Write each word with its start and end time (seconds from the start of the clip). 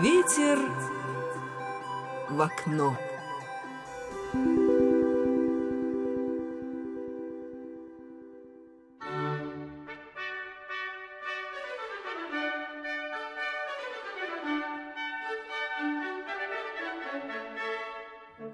Ветер 0.00 0.60
в 2.30 2.40
окно. 2.40 2.96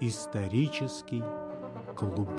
Исторический 0.00 1.22
клуб. 1.94 2.30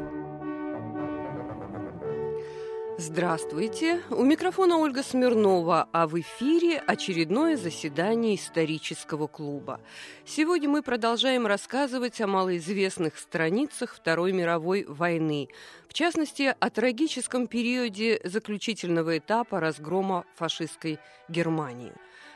Здравствуйте! 2.97 4.01
У 4.09 4.23
микрофона 4.23 4.77
Ольга 4.77 5.03
Смирнова, 5.03 5.89
а 5.91 6.07
в 6.07 6.17
эфире 6.21 6.77
очередное 6.77 7.57
заседание 7.57 8.35
исторического 8.35 9.27
клуба. 9.27 9.81
Сегодня 10.23 10.69
мы 10.69 10.81
продолжаем 10.81 11.45
рассказывать 11.45 12.21
о 12.21 12.27
малоизвестных 12.27 13.17
страницах 13.17 13.95
Второй 13.95 14.31
мировой 14.31 14.85
войны, 14.87 15.49
в 15.89 15.93
частности, 15.93 16.55
о 16.57 16.69
трагическом 16.69 17.47
периоде 17.47 18.21
заключительного 18.23 19.17
этапа 19.17 19.59
разгрома 19.59 20.23
фашистской 20.33 20.97
Германии. 21.27 21.91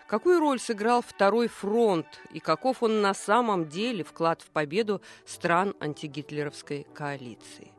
Какую 0.08 0.42
роль 0.42 0.60
сыграл 0.60 1.02
Второй 1.02 1.48
фронт 1.48 2.20
и 2.34 2.42
каков 2.42 2.84
он 2.84 3.00
на 3.00 3.14
самом 3.14 3.70
деле 3.70 4.04
вклад 4.04 4.42
в 4.42 4.50
победу 4.50 5.02
стран 5.26 5.74
антигитлеровской 5.80 6.86
коалиции? 6.94 7.72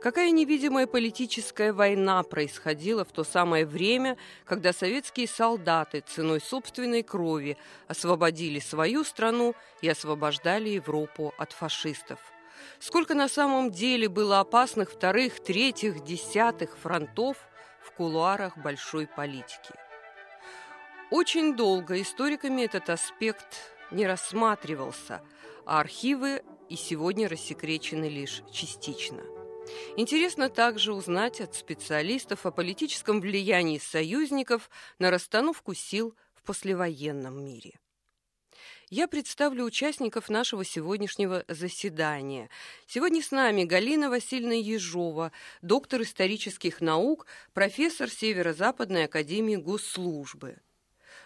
Какая 0.00 0.32
невидимая 0.32 0.88
политическая 0.88 1.72
война 1.72 2.22
происходила 2.24 3.04
в 3.04 3.12
то 3.12 3.22
самое 3.22 3.64
время, 3.64 4.16
когда 4.44 4.72
советские 4.72 5.28
солдаты 5.28 6.00
ценой 6.00 6.40
собственной 6.40 7.04
крови 7.04 7.56
освободили 7.86 8.58
свою 8.58 9.04
страну 9.04 9.54
и 9.80 9.88
освобождали 9.88 10.70
Европу 10.70 11.32
от 11.38 11.52
фашистов? 11.52 12.18
Сколько 12.80 13.14
на 13.14 13.28
самом 13.28 13.70
деле 13.70 14.08
было 14.08 14.40
опасных 14.40 14.90
вторых, 14.90 15.40
третьих, 15.40 16.02
десятых 16.02 16.76
фронтов 16.76 17.36
в 17.80 17.92
кулуарах 17.92 18.58
большой 18.58 19.06
политики? 19.06 19.72
Очень 21.10 21.54
долго 21.54 22.00
историками 22.00 22.62
этот 22.62 22.90
аспект 22.90 23.72
не 23.92 24.06
рассматривался, 24.06 25.22
а 25.64 25.78
архивы 25.78 26.42
и 26.68 26.74
сегодня 26.74 27.28
рассекречены 27.28 28.08
лишь 28.08 28.42
частично– 28.50 29.22
Интересно 29.96 30.48
также 30.48 30.92
узнать 30.92 31.40
от 31.40 31.54
специалистов 31.54 32.46
о 32.46 32.50
политическом 32.50 33.20
влиянии 33.20 33.78
союзников 33.78 34.70
на 34.98 35.10
расстановку 35.10 35.74
сил 35.74 36.16
в 36.34 36.42
послевоенном 36.42 37.44
мире. 37.44 37.78
Я 38.90 39.08
представлю 39.08 39.64
участников 39.64 40.28
нашего 40.28 40.64
сегодняшнего 40.64 41.44
заседания. 41.48 42.50
Сегодня 42.86 43.22
с 43.22 43.30
нами 43.30 43.64
Галина 43.64 44.10
Васильевна 44.10 44.54
Ежова, 44.54 45.32
доктор 45.62 46.02
исторических 46.02 46.80
наук, 46.80 47.26
профессор 47.54 48.10
Северо-Западной 48.10 49.04
академии 49.04 49.56
госслужбы– 49.56 50.58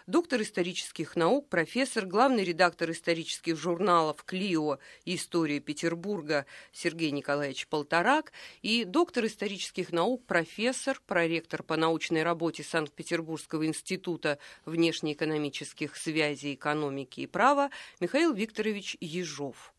доктор 0.07 0.41
исторических 0.41 1.17
наук, 1.17 1.49
профессор, 1.49 2.05
главный 2.05 2.43
редактор 2.45 2.91
исторических 2.91 3.57
журналов 3.57 4.23
«Клио» 4.23 4.79
«История 5.03 5.59
Петербурга» 5.59 6.45
Сергей 6.71 7.11
Николаевич 7.11 7.67
Полторак 7.67 8.31
и 8.61 8.85
доктор 8.85 9.25
исторических 9.25 9.91
наук, 9.91 10.25
профессор, 10.25 11.01
проректор 11.05 11.61
по 11.61 11.75
научной 11.75 12.23
работе 12.23 12.63
Санкт-Петербургского 12.63 13.67
института 13.67 14.39
внешнеэкономических 14.65 15.95
связей, 15.97 16.53
экономики 16.53 17.21
и 17.21 17.27
права 17.27 17.69
Михаил 17.99 18.33
Викторович 18.33 18.95
Ежов. 19.01 19.73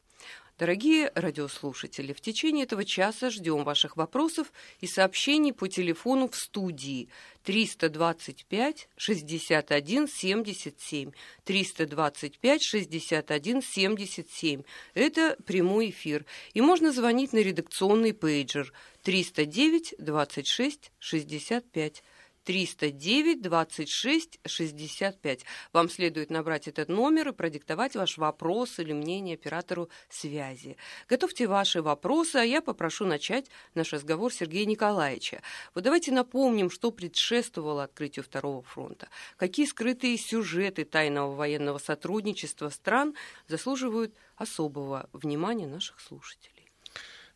Дорогие 0.58 1.12
радиослушатели, 1.14 2.12
в 2.12 2.20
течение 2.20 2.64
этого 2.64 2.84
часа 2.84 3.30
ждем 3.30 3.62
ваших 3.62 3.96
вопросов 3.96 4.52
и 4.80 4.88
сообщений 4.88 5.52
по 5.52 5.68
телефону 5.68 6.28
в 6.28 6.34
студии 6.34 7.08
325 7.44 8.88
61 8.96 10.08
77 10.08 11.12
325 11.44 12.62
61 12.62 13.62
77. 13.62 14.62
Это 14.94 15.36
прямой 15.46 15.90
эфир. 15.90 16.26
И 16.54 16.60
можно 16.60 16.90
звонить 16.90 17.32
на 17.32 17.38
редакционный 17.38 18.12
пейджер 18.12 18.72
309 19.04 19.94
26 19.98 20.90
65. 20.98 22.02
309 22.48 23.42
26 23.42 24.40
65. 24.46 25.44
Вам 25.74 25.90
следует 25.90 26.30
набрать 26.30 26.66
этот 26.66 26.88
номер 26.88 27.28
и 27.28 27.32
продиктовать 27.32 27.94
ваш 27.94 28.16
вопрос 28.16 28.78
или 28.78 28.94
мнение 28.94 29.34
оператору 29.34 29.90
связи. 30.08 30.78
Готовьте 31.10 31.46
ваши 31.46 31.82
вопросы, 31.82 32.36
а 32.36 32.42
я 32.42 32.62
попрошу 32.62 33.04
начать 33.04 33.50
наш 33.74 33.92
разговор 33.92 34.32
Сергея 34.32 34.64
Николаевича. 34.64 35.42
Вот 35.74 35.84
давайте 35.84 36.10
напомним, 36.10 36.70
что 36.70 36.90
предшествовало 36.90 37.84
открытию 37.84 38.24
Второго 38.24 38.62
фронта. 38.62 39.08
Какие 39.36 39.66
скрытые 39.66 40.16
сюжеты 40.16 40.86
тайного 40.86 41.34
военного 41.34 41.76
сотрудничества 41.76 42.70
стран 42.70 43.14
заслуживают 43.46 44.14
особого 44.36 45.10
внимания 45.12 45.66
наших 45.66 46.00
слушателей. 46.00 46.70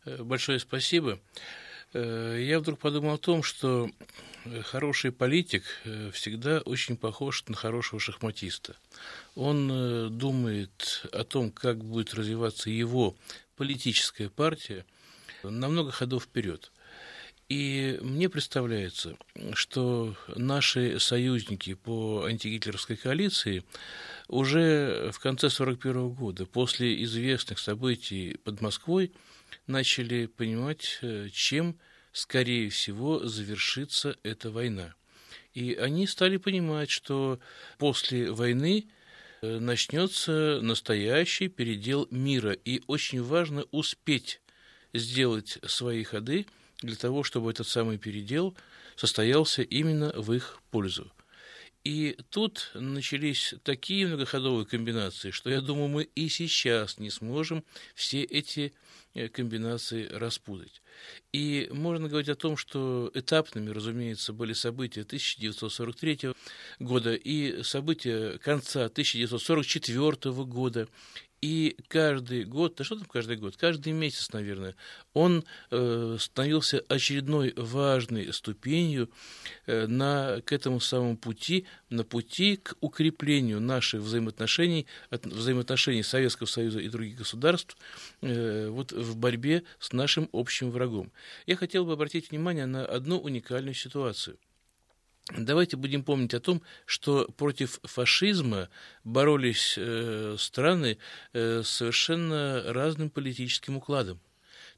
Э, 0.05 0.23
большое 0.23 0.57
спасибо. 0.57 1.19
Я 1.93 2.59
вдруг 2.59 2.79
подумал 2.79 3.15
о 3.15 3.17
том, 3.17 3.43
что 3.43 3.89
хороший 4.63 5.11
политик 5.11 5.63
э, 5.83 6.11
всегда 6.11 6.59
очень 6.59 6.97
похож 6.97 7.43
на 7.47 7.55
хорошего 7.55 7.99
шахматиста. 7.99 8.75
Он 9.35 9.71
э, 9.71 10.09
думает 10.09 11.05
о 11.11 11.23
том, 11.23 11.51
как 11.51 11.83
будет 11.83 12.13
развиваться 12.13 12.69
его 12.69 13.15
политическая 13.55 14.29
партия 14.29 14.85
на 15.43 15.69
много 15.69 15.91
ходов 15.91 16.23
вперед. 16.23 16.71
И 17.49 17.99
мне 18.01 18.29
представляется, 18.29 19.17
что 19.53 20.15
наши 20.35 20.99
союзники 20.99 21.73
по 21.73 22.23
антигитлеровской 22.25 22.95
коалиции 22.95 23.63
уже 24.27 25.11
в 25.13 25.19
конце 25.19 25.47
1941 25.47 26.09
года, 26.09 26.45
после 26.45 27.03
известных 27.03 27.59
событий 27.59 28.37
под 28.43 28.61
Москвой, 28.61 29.11
начали 29.67 30.25
понимать, 30.25 30.99
э, 31.01 31.29
чем, 31.31 31.79
скорее 32.11 32.69
всего, 32.69 33.25
завершится 33.27 34.17
эта 34.23 34.51
война. 34.51 34.93
И 35.53 35.73
они 35.73 36.07
стали 36.07 36.37
понимать, 36.37 36.89
что 36.89 37.39
после 37.77 38.31
войны 38.31 38.89
э, 39.41 39.59
начнется 39.59 40.59
настоящий 40.61 41.47
передел 41.47 42.07
мира, 42.09 42.53
и 42.53 42.81
очень 42.87 43.21
важно 43.21 43.65
успеть 43.71 44.41
сделать 44.93 45.59
свои 45.65 46.03
ходы 46.03 46.45
для 46.81 46.95
того, 46.95 47.23
чтобы 47.23 47.51
этот 47.51 47.67
самый 47.67 47.97
передел 47.97 48.55
состоялся 48.95 49.61
именно 49.61 50.11
в 50.15 50.33
их 50.33 50.59
пользу. 50.71 51.11
И 51.83 52.17
тут 52.29 52.71
начались 52.75 53.55
такие 53.63 54.07
многоходовые 54.07 54.65
комбинации, 54.65 55.31
что 55.31 55.49
я 55.49 55.59
думаю, 55.59 55.89
мы 55.89 56.03
и 56.03 56.29
сейчас 56.29 56.97
не 56.97 57.09
сможем 57.09 57.63
все 57.93 58.23
эти 58.23 58.73
э, 59.13 59.27
комбинации 59.29 60.07
распутать. 60.07 60.81
И 61.31 61.69
можно 61.71 62.07
говорить 62.07 62.29
о 62.29 62.35
том, 62.35 62.57
что 62.57 63.11
этапными, 63.13 63.69
разумеется, 63.69 64.33
были 64.33 64.53
события 64.53 65.01
1943 65.01 66.33
года 66.79 67.13
и 67.13 67.63
события 67.63 68.37
конца 68.39 68.85
1944 68.85 70.33
года, 70.45 70.87
и 71.43 71.75
каждый 71.89 72.45
год, 72.45 72.75
да 72.77 72.85
что 72.85 72.95
там 72.95 73.05
каждый 73.05 73.35
год, 73.35 73.57
каждый 73.57 73.91
месяц, 73.91 74.31
наверное, 74.31 74.77
он 75.13 75.43
э, 75.71 76.15
становился 76.17 76.81
очередной 76.87 77.53
важной 77.57 78.31
ступенью 78.31 79.09
э, 79.65 79.85
на, 79.85 80.39
к 80.45 80.53
этому 80.53 80.79
самому 80.79 81.17
пути, 81.17 81.65
на 81.89 82.05
пути 82.05 82.55
к 82.55 82.75
укреплению 82.79 83.59
наших 83.59 84.03
взаимоотношений, 84.03 84.87
от, 85.09 85.25
взаимоотношений 85.25 86.03
Советского 86.03 86.47
Союза 86.47 86.79
и 86.79 86.87
других 86.87 87.17
государств 87.17 87.75
э, 88.21 88.69
вот 88.69 88.93
в 88.93 89.17
борьбе 89.17 89.63
с 89.79 89.91
нашим 89.91 90.29
общим 90.31 90.71
врагом. 90.71 91.11
Я 91.45 91.57
хотел 91.57 91.83
бы 91.83 91.91
обратить 91.91 92.31
внимание 92.31 92.67
на 92.67 92.85
одну 92.85 93.19
уникальную 93.19 93.73
ситуацию– 93.73 94.37
Давайте 95.31 95.77
будем 95.77 96.03
помнить 96.03 96.33
о 96.33 96.41
том, 96.41 96.61
что 96.85 97.25
против 97.37 97.79
фашизма 97.83 98.69
боролись 99.05 99.75
э, 99.77 100.35
страны 100.37 100.97
э, 101.31 101.61
совершенно 101.63 102.61
разным 102.73 103.09
политическим 103.09 103.77
укладом. 103.77 104.19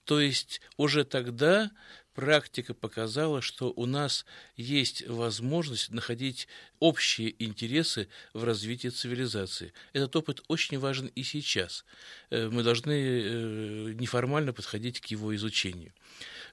То 0.03 0.19
есть 0.19 0.61
уже 0.77 1.03
тогда 1.03 1.71
практика 2.13 2.75
показала, 2.75 3.41
что 3.41 3.73
у 3.75 3.87
нас 3.87 4.23
есть 4.55 5.07
возможность 5.07 5.91
находить 5.91 6.47
общие 6.85 7.33
интересы 7.43 8.07
в 8.33 8.43
развитии 8.43 8.89
цивилизации. 8.89 9.73
Этот 9.93 10.15
опыт 10.15 10.43
очень 10.47 10.77
важен 10.77 11.07
и 11.15 11.23
сейчас. 11.23 11.83
Э, 12.29 12.47
мы 12.47 12.61
должны 12.61 12.91
э, 12.91 13.93
неформально 13.99 14.53
подходить 14.53 15.01
к 15.01 15.07
его 15.07 15.35
изучению. 15.35 15.91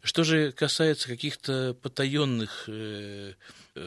Что 0.03 0.25
же 0.25 0.51
касается 0.51 1.07
каких-то 1.07 1.77
потаенных 1.81 2.65
э, 2.67 3.35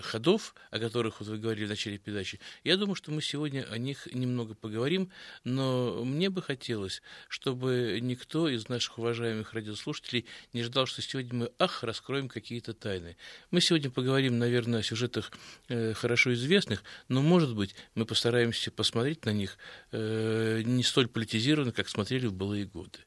ходов, 0.01 0.53
о 0.71 0.79
которых 0.79 1.19
вот 1.19 1.29
вы 1.29 1.39
говорили 1.39 1.65
в 1.65 1.69
начале 1.69 1.97
передачи, 1.97 2.39
я 2.63 2.77
думаю, 2.77 2.95
что 2.95 3.11
мы 3.11 3.21
сегодня 3.23 3.65
о 3.71 3.77
них 3.79 4.07
немного 4.13 4.53
поговорим, 4.53 5.09
но 5.43 6.05
мне 6.05 6.29
бы 6.29 6.43
хотелось, 6.43 7.01
чтобы 7.27 7.99
никто 8.01 8.47
из 8.47 8.69
наших 8.69 8.99
уважаемых 8.99 9.53
радиослушателей 9.53 10.25
не 10.53 10.63
ждал, 10.63 10.85
что 10.85 11.01
сегодня 11.01 11.33
мы, 11.33 11.51
ах, 11.57 11.83
раскроем 11.83 12.29
какие-то 12.29 12.73
тайны. 12.73 13.17
Мы 13.51 13.61
сегодня 13.61 13.89
поговорим, 13.89 14.37
наверное, 14.37 14.79
о 14.79 14.83
сюжетах 14.83 15.31
хорошо 15.67 16.34
известных, 16.35 16.83
но, 17.07 17.21
может 17.21 17.55
быть, 17.55 17.75
мы 17.95 18.05
постараемся 18.05 18.71
посмотреть 18.71 19.25
на 19.25 19.31
них 19.31 19.57
э, 19.91 20.61
не 20.63 20.83
столь 20.83 21.07
политизированно, 21.07 21.71
как 21.71 21.89
смотрели 21.89 22.27
в 22.27 22.33
былые 22.33 22.65
годы. 22.65 22.99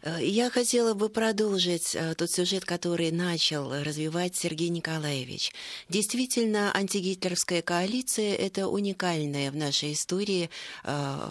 Э, 0.06 0.20
я 0.22 0.50
хотела 0.50 0.94
бы 0.94 1.10
продолжить 1.10 1.96
э, 1.96 2.14
тот 2.16 2.32
сюжет, 2.32 2.64
который 2.64 3.12
начал 3.12 3.72
развивать 3.84 4.36
Сергей 4.36 4.70
Николаевич. 4.70 5.52
Действительно, 5.90 6.72
антигитлеровская 6.76 7.62
коалиция– 7.62 8.36
это 8.38 8.68
уникальное 8.68 9.52
в 9.52 9.56
нашей 9.56 9.94
истории 9.94 10.50
э, 10.84 11.30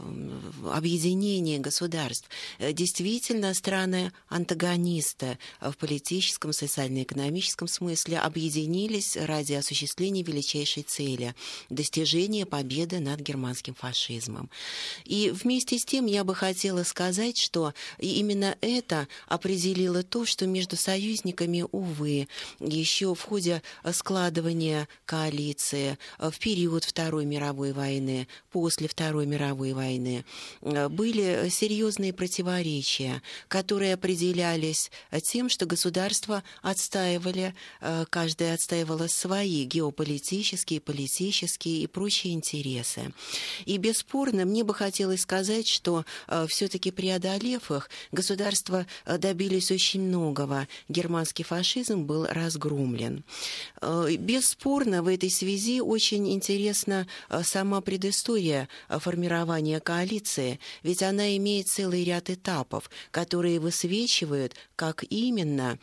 объединение 0.73 1.59
государств. 1.59 2.29
Действительно, 2.59 3.55
страны-антагонисты 3.55 5.38
в 5.61 5.77
политическом, 5.77 6.53
социально-экономическом 6.53 7.69
смысле 7.69 8.19
объединились 8.19 9.17
ради 9.17 9.53
осуществления 9.53 10.23
величайшей 10.23 10.82
цели– 10.82 11.35
достижения 11.70 12.44
победы 12.44 12.99
над 12.99 13.20
германским 13.20 13.75
фашизмом. 13.75 14.50
И 15.05 15.31
вместе 15.31 15.79
с 15.79 15.85
тем 15.85 16.06
я 16.06 16.25
бы 16.25 16.35
хотела 16.35 16.82
сказать, 16.82 17.38
что 17.38 17.73
именно 17.99 18.56
это 18.65 19.07
определило 19.29 20.03
то, 20.03 20.25
что 20.25 20.47
между 20.47 20.77
союзниками, 20.77 21.65
увы, 21.71 22.29
еще 22.61 23.15
в 23.15 23.21
ходе 23.21 23.63
складывания 23.93 24.89
коалиции 25.05 25.99
в 26.19 26.39
период 26.39 26.85
Второй 26.85 27.27
мировой 27.27 27.73
войны, 27.73 28.27
после 28.51 28.89
Второй 28.89 29.27
мировой 29.27 29.75
войны, 29.75 30.25
были 30.63 31.49
серьезные 31.51 32.13
противоречия, 32.13 33.23
которые 33.49 33.95
определялись 33.95 34.91
тем, 35.23 35.49
что 35.49 35.67
государства 35.67 36.43
отстаивали, 36.63 37.55
каждая 38.09 38.55
отстаивала 38.55 39.09
свои 39.09 39.65
геополитические, 39.65 40.81
политические 40.81 41.83
и 41.83 41.87
прочие 41.87 42.33
интересы. 42.33 43.13
И 43.67 43.77
бесспорно, 43.77 44.45
мне 44.45 44.65
бы 44.65 44.73
хотелось 44.75 45.23
сказать, 45.23 45.69
что 45.69 46.05
все-таки 46.49 46.91
преодолев 46.91 47.71
их, 47.71 47.91
государство 48.11 48.54
государства 48.55 48.87
э, 49.05 49.19
добились 49.19 49.71
очень 49.71 50.03
многого. 50.03 50.69
Германский 50.89 51.43
фашизм 51.43 52.05
был 52.05 52.27
разгромлен. 52.27 53.25
Э, 53.81 54.15
бесспорно, 54.19 55.03
в 55.03 55.09
этой 55.09 55.31
связи 55.31 55.81
очень 55.81 56.33
интересна 56.33 57.06
э, 57.29 57.43
сама 57.43 57.81
предыстория 57.81 58.69
формирования 58.89 59.81
коалиции, 59.81 60.59
ведь 60.83 61.03
она 61.03 61.37
имеет 61.37 61.69
целый 61.69 62.05
ряд 62.05 62.31
этапов, 62.31 62.91
которые 63.11 63.59
высвечивают, 63.61 64.55
как 64.77 65.05
именно 65.11 65.79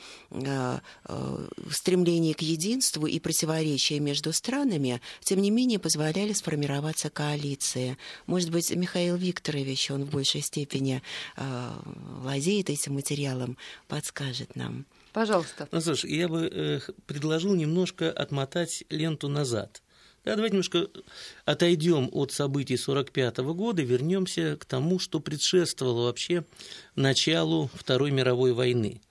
стремление 1.71 2.33
к 2.33 2.41
единству 2.41 3.07
и 3.07 3.19
противоречия 3.19 4.00
между 4.00 4.33
странами, 4.33 5.01
тем 5.21 5.41
не 5.41 5.51
менее, 5.51 5.79
позволяли 5.79 6.33
сформироваться 6.33 7.09
коалиции. 7.09 7.97
Может 8.27 8.51
быть, 8.51 8.71
Михаил 8.71 9.15
Викторович, 9.15 9.91
он 9.91 10.06
в 10.06 10.09
большей 10.12 10.41
степени 10.41 11.01
владеет 11.38 12.60
владеет 12.61 12.69
этим 12.69 12.93
материалом, 12.93 13.57
подскажет 13.87 14.55
нам. 14.55 14.85
Пожалуйста. 15.13 15.67
Ну, 15.71 15.81
слушай, 15.81 16.11
я 16.11 16.27
бы 16.27 16.49
э, 16.51 16.79
предложил 17.05 17.55
немножко 17.55 18.11
отмотать 18.11 18.83
ленту 18.89 19.27
назад. 19.27 19.81
Да, 20.23 20.35
давайте 20.35 20.53
немножко 20.53 20.87
отойдем 21.45 22.09
от 22.11 22.31
событий 22.31 22.75
1945 22.75 23.37
года, 23.55 23.81
вернемся 23.81 24.55
к 24.55 24.65
тому, 24.65 24.99
что 24.99 25.19
предшествовало 25.19 26.05
вообще 26.05 26.45
началу 26.95 27.69
Второй 27.73 28.11
мировой 28.11 28.53
войны. 28.53 29.01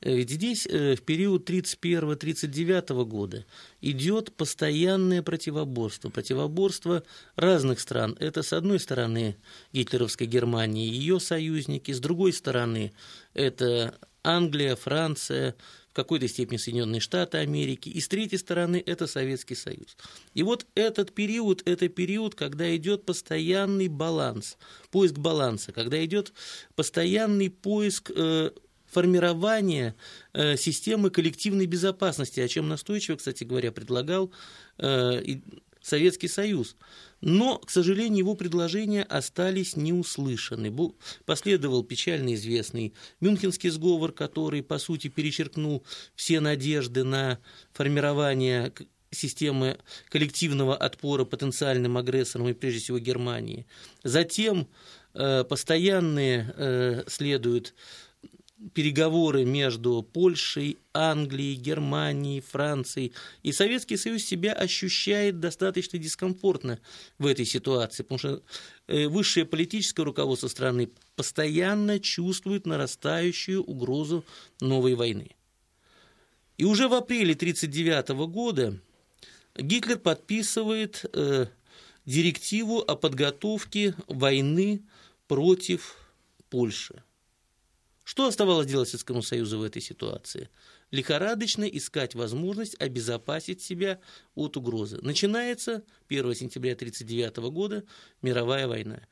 Э, 0.00 0.20
здесь 0.20 0.66
э, 0.66 0.94
в 0.94 1.02
период 1.02 1.48
1931-1939 1.50 3.04
года 3.04 3.44
идет 3.80 4.32
постоянное 4.32 5.22
противоборство, 5.22 6.10
противоборство 6.10 7.02
разных 7.36 7.80
стран. 7.80 8.16
Это, 8.20 8.42
с 8.42 8.52
одной 8.52 8.78
стороны, 8.78 9.36
гитлеровская 9.72 10.28
Германия 10.28 10.86
и 10.86 10.90
ее 10.90 11.18
союзники, 11.18 11.90
с 11.92 12.00
другой 12.00 12.32
стороны, 12.32 12.92
это 13.34 13.98
Англия, 14.22 14.76
Франция, 14.76 15.56
в 15.90 15.94
какой-то 15.94 16.28
степени 16.28 16.58
Соединенные 16.58 17.00
Штаты 17.00 17.38
Америки, 17.38 17.88
и 17.88 18.00
с 18.00 18.08
третьей 18.08 18.38
стороны 18.38 18.82
это 18.84 19.06
Советский 19.06 19.54
Союз. 19.54 19.96
И 20.34 20.42
вот 20.42 20.66
этот 20.74 21.12
период, 21.12 21.62
это 21.66 21.88
период, 21.88 22.34
когда 22.34 22.74
идет 22.76 23.04
постоянный 23.04 23.88
баланс, 23.88 24.58
поиск 24.90 25.16
баланса, 25.16 25.72
когда 25.72 26.04
идет 26.04 26.32
постоянный 26.76 27.50
поиск 27.50 28.12
э, 28.14 28.50
формирование 28.90 29.94
э, 30.32 30.56
системы 30.56 31.10
коллективной 31.10 31.66
безопасности, 31.66 32.40
о 32.40 32.48
чем 32.48 32.68
настойчиво, 32.68 33.16
кстати 33.16 33.44
говоря, 33.44 33.70
предлагал 33.72 34.32
э, 34.78 35.22
Советский 35.80 36.28
Союз. 36.28 36.76
Но, 37.20 37.58
к 37.58 37.70
сожалению, 37.70 38.18
его 38.18 38.34
предложения 38.34 39.02
остались 39.02 39.76
неуслышаны. 39.76 40.72
Последовал 41.24 41.82
печально 41.82 42.34
известный 42.34 42.94
Мюнхенский 43.20 43.70
сговор, 43.70 44.12
который, 44.12 44.62
по 44.62 44.78
сути, 44.78 45.08
перечеркнул 45.08 45.84
все 46.14 46.40
надежды 46.40 47.04
на 47.04 47.38
формирование 47.72 48.72
системы 49.10 49.78
коллективного 50.10 50.76
отпора 50.76 51.24
потенциальным 51.24 51.96
агрессорам 51.96 52.48
и, 52.48 52.52
прежде 52.52 52.80
всего, 52.80 52.98
Германии. 52.98 53.66
Затем 54.04 54.68
э, 55.14 55.44
постоянные 55.44 57.04
следуют 57.08 57.74
переговоры 58.74 59.44
между 59.44 60.02
Польшей, 60.02 60.78
Англией, 60.92 61.54
Германией, 61.54 62.40
Францией. 62.40 63.12
И 63.42 63.52
Советский 63.52 63.96
Союз 63.96 64.24
себя 64.24 64.52
ощущает 64.52 65.40
достаточно 65.40 65.98
дискомфортно 65.98 66.80
в 67.18 67.26
этой 67.26 67.44
ситуации, 67.44 68.02
потому 68.02 68.18
что 68.18 68.42
э, 68.88 69.06
высшее 69.06 69.46
политическое 69.46 70.02
руководство 70.02 70.48
страны 70.48 70.90
постоянно 71.14 72.00
чувствует 72.00 72.66
нарастающую 72.66 73.62
угрозу 73.62 74.24
новой 74.60 74.94
войны. 74.94 75.30
И 76.56 76.64
уже 76.64 76.88
в 76.88 76.94
апреле 76.94 77.34
1939 77.34 78.08
года 78.28 78.80
Гитлер 79.56 79.98
подписывает 79.98 81.04
э, 81.12 81.46
директиву 82.06 82.78
о 82.78 82.96
подготовке 82.96 83.94
войны 84.08 84.82
против 85.28 85.96
Польши. 86.50 87.02
Что 88.08 88.26
оставалось 88.26 88.66
делать 88.66 88.88
Советскому 88.88 89.20
Союзу 89.20 89.58
в 89.58 89.62
этой 89.62 89.82
ситуации? 89.82 90.48
Лихорадочно 90.90 91.64
искать 91.64 92.14
возможность 92.14 92.74
обезопасить 92.80 93.60
себя 93.60 94.00
от 94.34 94.56
угрозы. 94.56 94.98
Начинается 95.02 95.84
1 96.08 96.34
сентября 96.34 96.72
1939 96.72 97.52
года 97.52 97.84
мировая 98.22 98.66
война. 98.66 99.02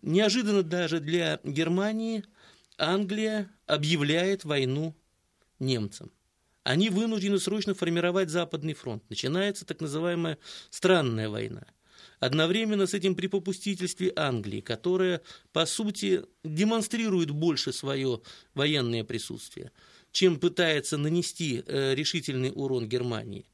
Неожиданно 0.00 0.62
даже 0.62 1.00
для 1.00 1.40
Германии 1.42 2.22
Англия 2.78 3.50
объявляет 3.66 4.44
войну 4.44 4.94
немцам. 5.58 6.12
Они 6.62 6.88
вынуждены 6.88 7.40
срочно 7.40 7.74
формировать 7.74 8.30
Западный 8.30 8.74
фронт. 8.74 9.02
Начинается 9.08 9.66
так 9.66 9.80
называемая 9.80 10.38
странная 10.70 11.28
война. 11.28 11.66
Одновременно 12.18 12.86
с 12.86 12.94
этим 12.94 13.14
при 13.14 13.26
попустительстве 13.26 14.12
Англии, 14.16 14.60
которая, 14.60 15.20
по 15.52 15.66
сути, 15.66 16.22
демонстрирует 16.44 17.30
больше 17.30 17.72
свое 17.72 18.20
военное 18.54 19.04
присутствие, 19.04 19.70
чем 20.12 20.38
пытается 20.38 20.96
нанести 20.96 21.62
э, 21.66 21.94
решительный 21.94 22.52
урон 22.54 22.88
Германии, 22.88 23.44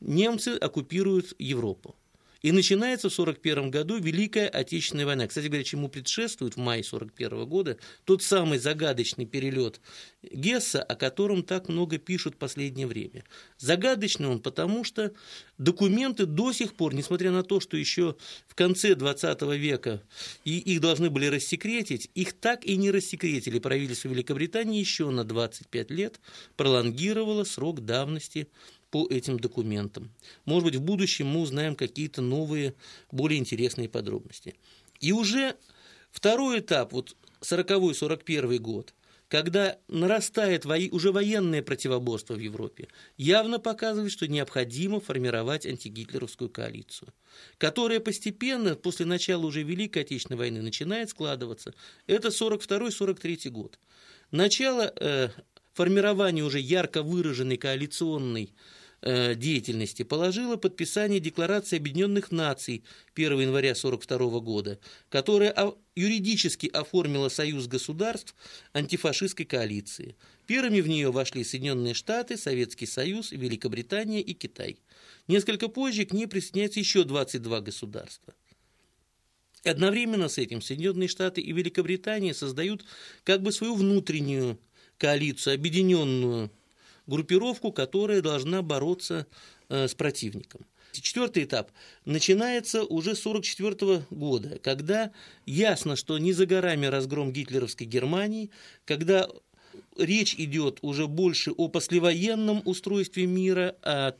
немцы 0.00 0.56
оккупируют 0.56 1.34
Европу. 1.38 1.94
И 2.42 2.52
начинается 2.52 3.10
в 3.10 3.12
1941 3.12 3.70
году 3.70 3.98
Великая 3.98 4.48
Отечественная 4.48 5.06
война. 5.06 5.26
Кстати 5.26 5.46
говоря, 5.46 5.64
чему 5.64 5.88
предшествует 5.88 6.54
в 6.54 6.56
мае 6.56 6.80
1941 6.80 7.48
года 7.48 7.78
тот 8.04 8.22
самый 8.22 8.58
загадочный 8.58 9.26
перелет 9.26 9.80
Гесса, 10.22 10.82
о 10.82 10.94
котором 10.94 11.42
так 11.42 11.68
много 11.68 11.98
пишут 11.98 12.34
в 12.34 12.38
последнее 12.38 12.86
время. 12.86 13.24
Загадочный 13.58 14.28
он 14.28 14.40
потому, 14.40 14.84
что 14.84 15.12
документы 15.58 16.24
до 16.26 16.52
сих 16.52 16.74
пор, 16.74 16.94
несмотря 16.94 17.30
на 17.30 17.42
то, 17.42 17.60
что 17.60 17.76
еще 17.76 18.16
в 18.48 18.54
конце 18.54 18.94
20 18.94 19.42
века 19.58 20.02
и 20.44 20.58
их 20.58 20.80
должны 20.80 21.10
были 21.10 21.26
рассекретить, 21.26 22.10
их 22.14 22.32
так 22.32 22.64
и 22.64 22.76
не 22.76 22.90
рассекретили. 22.90 23.58
Правительство 23.58 24.08
Великобритании 24.08 24.80
еще 24.80 25.10
на 25.10 25.24
25 25.24 25.90
лет 25.90 26.20
пролонгировало 26.56 27.44
срок 27.44 27.84
давности 27.84 28.48
по 28.90 29.06
этим 29.08 29.38
документам. 29.38 30.10
Может 30.44 30.64
быть, 30.64 30.76
в 30.76 30.82
будущем 30.82 31.28
мы 31.28 31.40
узнаем 31.40 31.76
какие-то 31.76 32.22
новые, 32.22 32.74
более 33.10 33.38
интересные 33.38 33.88
подробности. 33.88 34.54
И 35.00 35.12
уже 35.12 35.56
второй 36.10 36.60
этап, 36.60 36.92
вот 36.92 37.16
40-41 37.40 38.58
год, 38.58 38.94
когда 39.30 39.78
нарастает 39.86 40.66
уже 40.66 41.12
военное 41.12 41.62
противоборство 41.62 42.34
в 42.34 42.40
Европе, 42.40 42.88
явно 43.16 43.60
показывает, 43.60 44.10
что 44.10 44.26
необходимо 44.26 44.98
формировать 44.98 45.66
антигитлеровскую 45.66 46.50
коалицию, 46.50 47.14
которая 47.56 48.00
постепенно, 48.00 48.74
после 48.74 49.06
начала 49.06 49.46
уже 49.46 49.62
Великой 49.62 50.02
Отечественной 50.02 50.36
войны, 50.36 50.62
начинает 50.62 51.10
складываться. 51.10 51.74
Это 52.08 52.28
42-43 52.28 53.50
год. 53.50 53.78
Начало 54.32 54.92
э, 54.96 55.28
формирования 55.74 56.42
уже 56.42 56.58
ярко 56.58 57.04
выраженной 57.04 57.56
коалиционной 57.56 58.52
деятельности 59.02 60.02
положила 60.02 60.56
подписание 60.56 61.20
Декларации 61.20 61.76
Объединенных 61.76 62.30
Наций 62.30 62.84
1 63.14 63.40
января 63.40 63.70
1942 63.70 64.40
года, 64.40 64.78
которая 65.08 65.54
юридически 65.96 66.66
оформила 66.66 67.28
союз 67.28 67.66
государств 67.66 68.34
антифашистской 68.72 69.46
коалиции. 69.46 70.16
Первыми 70.46 70.80
в 70.80 70.88
нее 70.88 71.10
вошли 71.10 71.44
Соединенные 71.44 71.94
Штаты, 71.94 72.36
Советский 72.36 72.86
Союз, 72.86 73.30
Великобритания 73.32 74.20
и 74.20 74.34
Китай. 74.34 74.78
Несколько 75.28 75.68
позже 75.68 76.04
к 76.04 76.12
ней 76.12 76.26
присоединяются 76.26 76.80
еще 76.80 77.04
22 77.04 77.60
государства. 77.60 78.34
Одновременно 79.62 80.28
с 80.28 80.38
этим 80.38 80.62
Соединенные 80.62 81.08
Штаты 81.08 81.40
и 81.40 81.52
Великобритания 81.52 82.34
создают 82.34 82.84
как 83.24 83.42
бы 83.42 83.52
свою 83.52 83.74
внутреннюю 83.74 84.58
коалицию, 84.96 85.54
объединенную 85.54 86.50
группировку, 87.10 87.72
которая 87.72 88.22
должна 88.22 88.62
бороться 88.62 89.26
э, 89.68 89.88
с 89.88 89.94
противником. 89.94 90.64
Четвертый 90.92 91.44
этап 91.44 91.70
начинается 92.04 92.82
уже 92.82 93.14
с 93.14 93.26
1944 93.26 94.06
года, 94.10 94.58
когда 94.58 95.12
ясно, 95.46 95.96
что 95.96 96.18
не 96.18 96.32
за 96.32 96.46
горами 96.46 96.86
разгром 96.86 97.32
гитлеровской 97.32 97.86
Германии, 97.86 98.50
когда 98.84 99.28
речь 99.96 100.34
идет 100.34 100.78
уже 100.82 101.06
больше 101.06 101.52
о 101.52 101.68
послевоенном 101.68 102.62
устройстве 102.64 103.26
мира, 103.26 103.76
о 103.82 104.14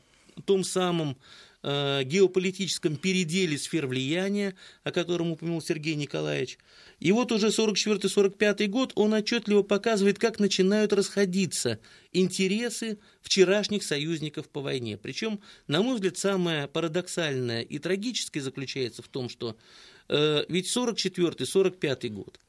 том 0.45 0.63
самом 0.63 1.17
геополитическом 1.63 2.95
переделе 2.95 3.57
сфер 3.57 3.85
влияния, 3.85 4.55
о 4.83 4.91
котором 4.91 5.31
упомянул 5.31 5.61
Сергей 5.61 5.95
Николаевич. 5.95 6.57
И 6.99 7.11
вот 7.11 7.31
уже 7.31 7.47
44-45 7.47 8.67
год 8.67 8.91
он 8.95 9.13
отчетливо 9.13 9.61
показывает, 9.61 10.17
как 10.17 10.39
начинают 10.39 10.91
расходиться 10.93 11.79
интересы 12.13 12.97
вчерашних 13.21 13.83
союзников 13.83 14.49
по 14.49 14.61
войне. 14.61 14.97
Причем, 14.97 15.39
на 15.67 15.81
мой 15.83 15.95
взгляд, 15.95 16.17
самое 16.17 16.67
парадоксальное 16.67 17.61
и 17.61 17.77
трагическое 17.77 18.41
заключается 18.41 19.03
в 19.03 19.07
том, 19.07 19.29
что 19.29 19.55
э, 20.09 20.45
ведь 20.49 20.75
44-45 20.75 22.09
год 22.09 22.39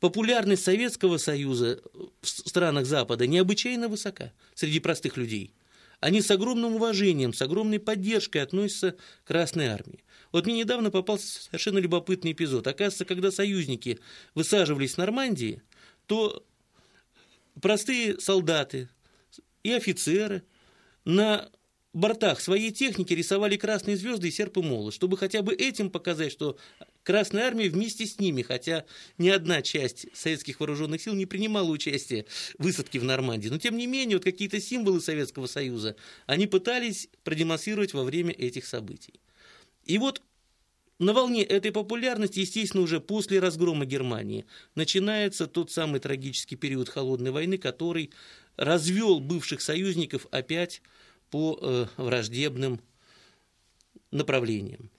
популярность 0.00 0.64
Советского 0.64 1.18
Союза 1.18 1.80
в 2.20 2.26
странах 2.26 2.86
Запада 2.86 3.26
необычайно 3.26 3.88
высока 3.88 4.32
среди 4.54 4.80
простых 4.80 5.18
людей– 5.18 5.52
они 6.00 6.20
с 6.20 6.30
огромным 6.30 6.76
уважением, 6.76 7.32
с 7.32 7.42
огромной 7.42 7.78
поддержкой 7.78 8.38
относятся 8.38 8.92
к 8.92 9.28
Красной 9.28 9.66
Армии. 9.66 10.04
Вот 10.32 10.46
мне 10.46 10.60
недавно 10.60 10.90
попался 10.90 11.42
совершенно 11.42 11.78
любопытный 11.78 12.32
эпизод. 12.32 12.66
Оказывается, 12.66 13.04
когда 13.04 13.30
союзники 13.30 13.98
высаживались 14.34 14.94
в 14.94 14.98
Нормандии, 14.98 15.62
то 16.06 16.44
простые 17.60 18.20
солдаты 18.20 18.88
и 19.62 19.72
офицеры 19.72 20.42
на 21.04 21.50
бортах 21.92 22.40
своей 22.40 22.70
техники 22.70 23.14
рисовали 23.14 23.56
красные 23.56 23.96
звезды 23.96 24.28
и 24.28 24.30
серп 24.30 24.58
и 24.58 24.62
молот, 24.62 24.92
чтобы 24.92 25.16
хотя 25.16 25.42
бы 25.42 25.54
этим 25.54 25.90
показать, 25.90 26.30
что 26.30 26.58
Красная 27.06 27.44
Армия 27.44 27.68
вместе 27.68 28.04
с 28.04 28.18
ними, 28.18 28.42
хотя 28.42 28.84
ни 29.16 29.28
одна 29.28 29.62
часть 29.62 30.08
советских 30.12 30.58
вооруженных 30.58 31.00
сил 31.00 31.14
не 31.14 31.24
принимала 31.24 31.70
участие 31.70 32.26
в 32.58 32.64
высадке 32.64 32.98
в 32.98 33.04
Нормандии. 33.04 33.48
Но 33.48 33.58
тем 33.58 33.76
не 33.76 33.86
менее, 33.86 34.16
вот 34.16 34.24
какие-то 34.24 34.60
символы 34.60 35.00
Советского 35.00 35.46
Союза 35.46 35.94
они 36.26 36.48
пытались 36.48 37.08
продемонстрировать 37.22 37.94
во 37.94 38.02
время 38.02 38.32
этих 38.32 38.66
событий. 38.66 39.20
И 39.84 39.98
вот 39.98 40.20
на 40.98 41.12
волне 41.12 41.44
этой 41.44 41.70
популярности, 41.70 42.40
естественно, 42.40 42.82
уже 42.82 42.98
после 42.98 43.38
разгрома 43.38 43.84
Германии 43.84 44.44
начинается 44.74 45.46
тот 45.46 45.70
самый 45.70 46.00
трагический 46.00 46.56
период 46.56 46.88
холодной 46.88 47.30
войны, 47.30 47.56
который 47.56 48.10
развел 48.56 49.20
бывших 49.20 49.60
союзников 49.60 50.26
опять 50.32 50.82
по 51.30 51.56
э, 51.62 51.86
враждебным 51.98 52.80
направлениям. 54.10 54.90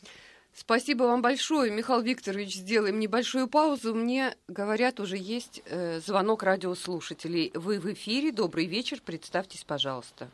Спасибо 0.60 1.04
вам 1.04 1.22
большое, 1.22 1.72
Михаил 1.72 2.02
Викторович. 2.02 2.56
Сделаем 2.56 3.00
небольшую 3.00 3.48
паузу. 3.48 3.94
Мне 3.94 4.36
говорят, 4.48 5.00
уже 5.00 5.16
есть 5.16 5.62
э, 5.66 6.00
звонок 6.00 6.42
радиослушателей. 6.42 7.52
Вы 7.54 7.80
в 7.80 7.86
эфире. 7.94 8.32
Добрый 8.32 8.66
вечер. 8.66 9.00
Представьтесь, 9.06 9.64
пожалуйста. 9.64 10.32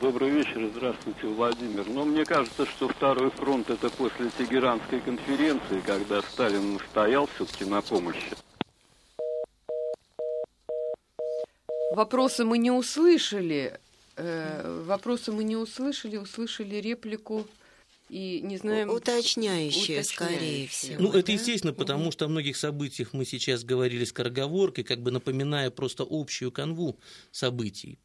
Добрый 0.00 0.30
вечер. 0.30 0.68
Здравствуйте, 0.74 1.28
Владимир. 1.28 1.88
Но 1.88 2.04
мне 2.04 2.24
кажется, 2.24 2.66
что 2.66 2.88
второй 2.88 3.30
фронт 3.30 3.70
это 3.70 3.90
после 3.90 4.30
Тегеранской 4.36 5.00
конференции, 5.02 5.80
когда 5.86 6.20
Сталин 6.20 6.72
настоял 6.72 7.28
все-таки 7.36 7.64
на 7.64 7.80
помощи. 7.80 8.32
Вопросы 11.94 12.44
мы 12.44 12.58
не 12.58 12.72
услышали. 12.72 13.78
Э, 14.16 14.82
вопросы 14.84 15.30
мы 15.30 15.44
не 15.44 15.56
услышали, 15.56 16.16
услышали 16.16 16.74
реплику 16.74 17.46
и 18.10 18.40
не 18.42 18.56
знаем... 18.56 18.90
Уточняющие, 18.90 20.02
скорее 20.02 20.66
всего. 20.66 21.00
Ну, 21.00 21.12
да? 21.12 21.20
это 21.20 21.30
естественно, 21.30 21.72
потому 21.72 22.10
что 22.10 22.24
о 22.24 22.28
многих 22.28 22.56
событиях 22.56 23.12
мы 23.12 23.24
сейчас 23.24 23.62
говорили 23.62 24.04
скороговоркой, 24.04 24.82
как 24.82 25.00
бы 25.00 25.12
напоминая 25.12 25.70
просто 25.70 26.04
общую 26.08 26.50
канву 26.50 26.98
событий. 27.30 28.00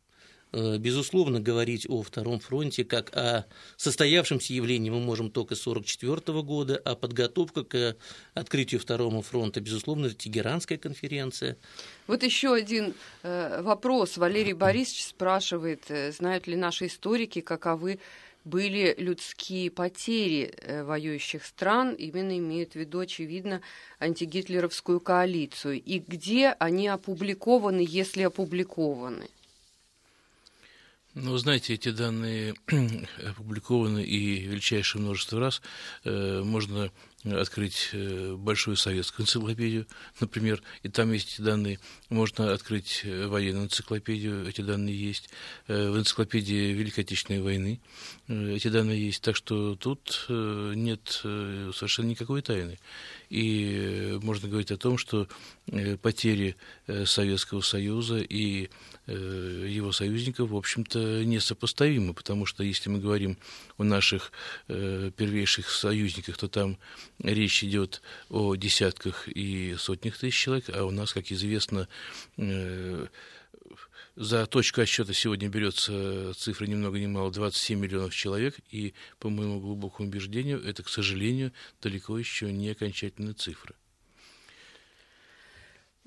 Э, 0.51 0.77
безусловно, 0.77 1.39
говорить 1.39 1.85
о 1.89 2.03
Втором 2.03 2.39
фронте 2.39 2.85
как 2.85 3.15
о 3.17 3.45
состоявшемся 3.77 4.53
явлении 4.53 4.91
мы 4.91 4.99
можем 4.99 5.31
только 5.31 5.55
с 5.55 5.67
1944 5.67 6.43
года, 6.43 6.81
а 6.85 6.95
подготовка 6.95 7.63
к 7.63 7.97
открытию 8.35 8.79
Второго 8.79 9.21
фронта, 9.23 9.59
безусловно, 9.59 10.05
это 10.05 10.15
Тегеранская 10.15 10.77
конференция. 10.77 11.57
Вот 12.05 12.21
еще 12.21 12.53
один 12.53 12.93
э, 13.23 13.61
вопрос. 13.63 14.17
Валерий 14.17 14.53
Борисович 14.53 15.05
спрашивает, 15.05 15.83
э, 15.89 16.11
знают 16.11 16.45
ли 16.45 16.55
наши 16.55 16.85
историки, 16.85 17.41
каковы 17.41 17.99
были 18.45 18.95
людские 18.97 19.69
потери 19.71 20.53
воюющих 20.83 21.43
стран, 21.43 21.93
именно 21.93 22.37
имеют 22.37 22.73
в 22.73 22.75
виду, 22.75 22.99
очевидно, 22.99 23.61
антигитлеровскую 23.99 24.99
коалицию, 24.99 25.81
и 25.81 25.99
где 25.99 26.49
они 26.59 26.87
опубликованы, 26.87 27.85
если 27.87 28.21
опубликованы? 28.23 29.27
Ну, 31.15 31.37
знаете, 31.37 31.73
эти 31.73 31.91
данные 31.91 32.55
опубликованы 33.25 34.03
и 34.03 34.41
величайшее 34.41 35.01
множество 35.01 35.39
раз. 35.39 35.61
Э, 36.03 36.41
можно 36.43 36.91
открыть 37.25 37.89
э, 37.93 38.35
большую 38.35 38.77
советскую 38.77 39.25
энциклопедию, 39.25 39.87
например, 40.19 40.61
и 40.83 40.89
там 40.89 41.11
есть 41.11 41.33
эти 41.33 41.41
данные. 41.41 41.79
Можно 42.09 42.53
открыть 42.53 43.01
э, 43.03 43.27
военную 43.27 43.65
энциклопедию, 43.65 44.47
эти 44.47 44.61
данные 44.61 44.95
есть. 44.95 45.29
В 45.67 45.97
энциклопедии 45.97 46.73
Великой 46.73 47.01
Отечественной 47.01 47.41
войны 47.41 47.79
эти 48.27 48.67
данные 48.67 49.05
есть. 49.05 49.21
Так 49.21 49.35
что 49.35 49.75
тут 49.75 50.25
нет 50.29 51.01
совершенно 51.09 52.07
никакой 52.07 52.41
тайны. 52.41 52.77
И 53.29 54.17
можно 54.21 54.47
говорить 54.47 54.71
о 54.71 54.77
том, 54.77 54.97
что 54.97 55.27
потери 56.01 56.55
Советского 57.05 57.61
Союза 57.61 58.17
и 58.17 58.69
его 59.07 59.91
союзников, 59.91 60.49
в 60.49 60.55
общем-то, 60.55 61.23
несопоставимы, 61.25 62.13
потому 62.13 62.45
что 62.45 62.63
если 62.63 62.89
мы 62.89 62.99
говорим 62.99 63.37
о 63.77 63.83
наших 63.83 64.31
первейших 64.67 65.69
союзниках, 65.69 66.37
то 66.37 66.47
там 66.47 66.77
речь 67.19 67.63
идет 67.63 68.01
о 68.29 68.55
десятках 68.55 69.27
и 69.27 69.75
сотнях 69.77 70.17
тысяч 70.17 70.39
человек, 70.39 70.69
а 70.73 70.85
у 70.85 70.91
нас, 70.91 71.13
как 71.13 71.31
известно, 71.31 71.87
за 74.15 74.45
точку 74.45 74.81
отсчета 74.81 75.13
сегодня 75.13 75.49
берется 75.49 76.33
цифра 76.35 76.65
ни 76.65 76.75
много 76.75 76.99
ни 76.99 77.05
мало 77.05 77.31
27 77.31 77.79
миллионов 77.79 78.15
человек, 78.15 78.55
и, 78.71 78.93
по 79.19 79.29
моему 79.29 79.59
глубокому 79.59 80.07
убеждению, 80.07 80.63
это, 80.63 80.83
к 80.83 80.89
сожалению, 80.89 81.51
далеко 81.81 82.17
еще 82.17 82.51
не 82.51 82.69
окончательная 82.69 83.33
цифра. 83.33 83.75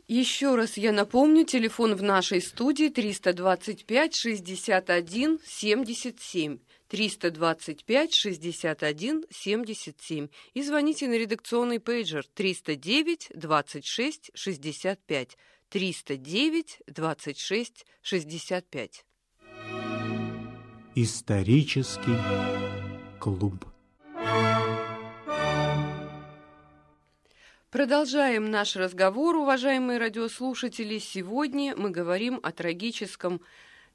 Еще 0.07 0.55
раз 0.55 0.79
я 0.79 0.93
напомню, 0.93 1.45
телефон 1.45 1.95
в 1.95 2.03
нашей 2.03 2.41
студии 2.41 2.89
325 2.89 4.17
61 4.17 5.39
77. 5.45 6.59
325 6.89 8.15
61 8.15 9.25
77 9.31 10.29
и 10.55 10.63
звоните 10.63 11.09
на 11.09 11.19
редакционный 11.19 11.81
пейджер 11.81 12.27
309 12.35 13.31
26 13.35 14.31
65. 14.35 15.37
309 15.71 16.79
26 16.87 17.87
65. 18.03 19.05
Исторический 20.95 22.17
клуб. 23.21 23.67
Продолжаем 27.71 28.51
наш 28.51 28.77
разговор, 28.77 29.37
уважаемые 29.37 29.99
радиослушатели. 29.99 30.99
Сегодня 30.99 31.77
мы 31.77 31.91
говорим 31.91 32.41
о 32.43 32.51
трагическом 32.51 33.43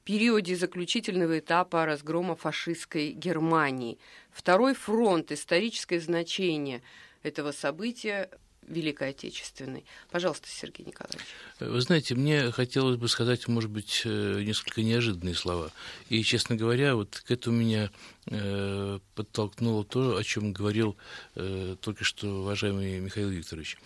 периоде 0.04 0.56
заключительного 0.56 1.38
этапа 1.38 1.86
разгрома 1.86 2.36
фашистской 2.36 3.12
Германии. 3.12 3.98
Второй 4.30 4.74
фронт, 4.74 5.32
историческое 5.32 6.00
значение 6.00 6.82
этого 7.22 7.52
события 7.52 8.30
Великой 8.68 9.10
Отечественной. 9.10 9.84
Пожалуйста, 10.10 10.48
Сергей 10.48 10.86
Николаевич. 10.86 11.26
Вы 11.60 11.80
знаете, 11.80 12.14
мне 12.14 12.50
хотелось 12.50 12.96
бы 12.96 13.08
сказать, 13.08 13.46
может 13.48 13.70
быть, 13.70 14.02
э, 14.04 14.42
несколько 14.42 14.82
неожиданные 14.82 15.34
слова. 15.34 15.70
И, 16.08 16.22
честно 16.22 16.56
говоря, 16.56 16.94
вот 16.96 17.22
к 17.26 17.30
этому 17.30 17.58
меня 17.58 17.90
э, 18.26 18.98
подтолкнуло 19.14 19.84
то, 19.84 20.16
о 20.16 20.24
чем 20.24 20.52
говорил 20.52 20.96
э, 21.34 21.76
только 21.80 22.04
что 22.04 22.40
уважаемый 22.40 23.00
Михаил 23.00 23.28
Викторович. 23.28 23.78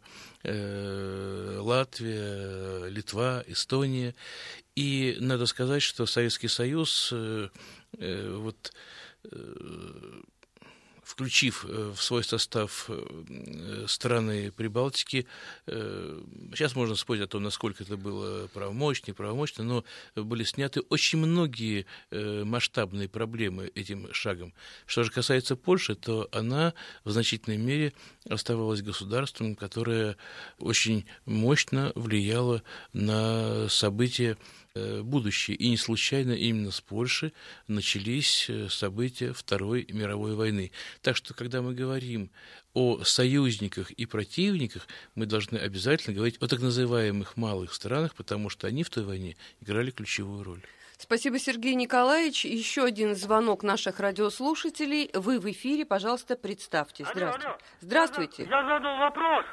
Латвия, 1.64 2.88
Литва, 2.88 3.44
Эстония. 3.48 4.16
И 4.76 5.18
надо 5.20 5.46
сказать, 5.48 5.82
что 5.82 6.06
Советский 6.06 6.48
Союз 6.48 7.14
вот 7.92 8.74
включив 11.08 11.66
э, 11.68 11.94
в 11.96 12.02
свой 12.02 12.24
состав 12.24 12.90
э, 12.90 13.86
страны 13.88 14.52
Прибалтики. 14.52 15.26
Э, 15.66 16.22
сейчас 16.54 16.76
можно 16.76 16.96
спорить 16.96 17.24
о 17.24 17.28
том, 17.28 17.44
насколько 17.44 17.84
это 17.84 17.96
было 17.96 18.48
правомочно, 18.48 19.12
неправомочно, 19.12 19.64
но 19.64 19.86
были 20.16 20.44
сняты 20.44 20.82
очень 20.90 21.20
многие 21.20 21.86
масштабные 22.12 23.08
проблемы 23.08 23.72
этим 23.76 24.14
шагом. 24.14 24.54
Что 24.86 25.04
же 25.04 25.12
касается 25.12 25.56
Польши, 25.56 25.96
то 25.96 26.28
она 26.32 26.74
в 27.06 27.12
значительной 27.12 27.58
мере 27.58 27.94
оставалась 28.30 28.82
государством, 28.82 29.56
которое 29.56 30.18
очень 30.60 31.06
мощно 31.26 31.92
влияло 31.96 32.64
на 32.94 33.68
события 33.70 34.38
Э, 34.78 35.02
будущее. 35.02 35.58
И 35.58 35.70
не 35.70 35.78
случайно 35.78 36.34
именно 36.34 36.70
с 36.70 36.82
Польши 36.82 37.34
начались 37.68 38.48
э, 38.48 38.70
события 38.70 39.34
Второй 39.34 39.88
мировой 39.90 40.36
войны. 40.36 40.72
Так 41.02 41.16
что, 41.16 41.34
когда 41.34 41.64
мы 41.64 41.74
говорим 41.74 42.30
о 42.74 43.04
союзниках 43.04 43.90
и 43.90 44.06
противниках, 44.06 44.88
мы 45.16 45.26
должны 45.26 45.58
обязательно 45.58 46.16
говорить 46.16 46.38
о 46.42 46.48
так 46.48 46.60
называемых 46.60 47.38
малых 47.38 47.74
странах, 47.74 48.14
потому 48.14 48.50
что 48.50 48.68
они 48.68 48.84
в 48.84 48.92
той 48.92 49.04
войне 49.04 49.36
играли 49.62 49.90
ключевую 49.90 50.44
роль. 50.44 50.62
Спасибо, 50.98 51.40
Сергей 51.40 51.76
Николаевич. 51.76 52.46
Еще 52.46 52.84
один 52.84 53.16
звонок 53.16 53.64
наших 53.64 54.00
радиослушателей. 54.00 55.12
Вы 55.14 55.40
в 55.40 55.46
эфире, 55.52 55.86
пожалуйста, 55.86 56.36
представьтесь. 56.36 57.06
Здравствуйте. 57.14 57.48
Алло, 57.48 57.50
алло. 57.50 57.60
Здравствуйте. 57.82 58.44
Я, 58.44 58.62
я 58.62 58.68
задал 58.68 58.98
вопрос, 58.98 59.46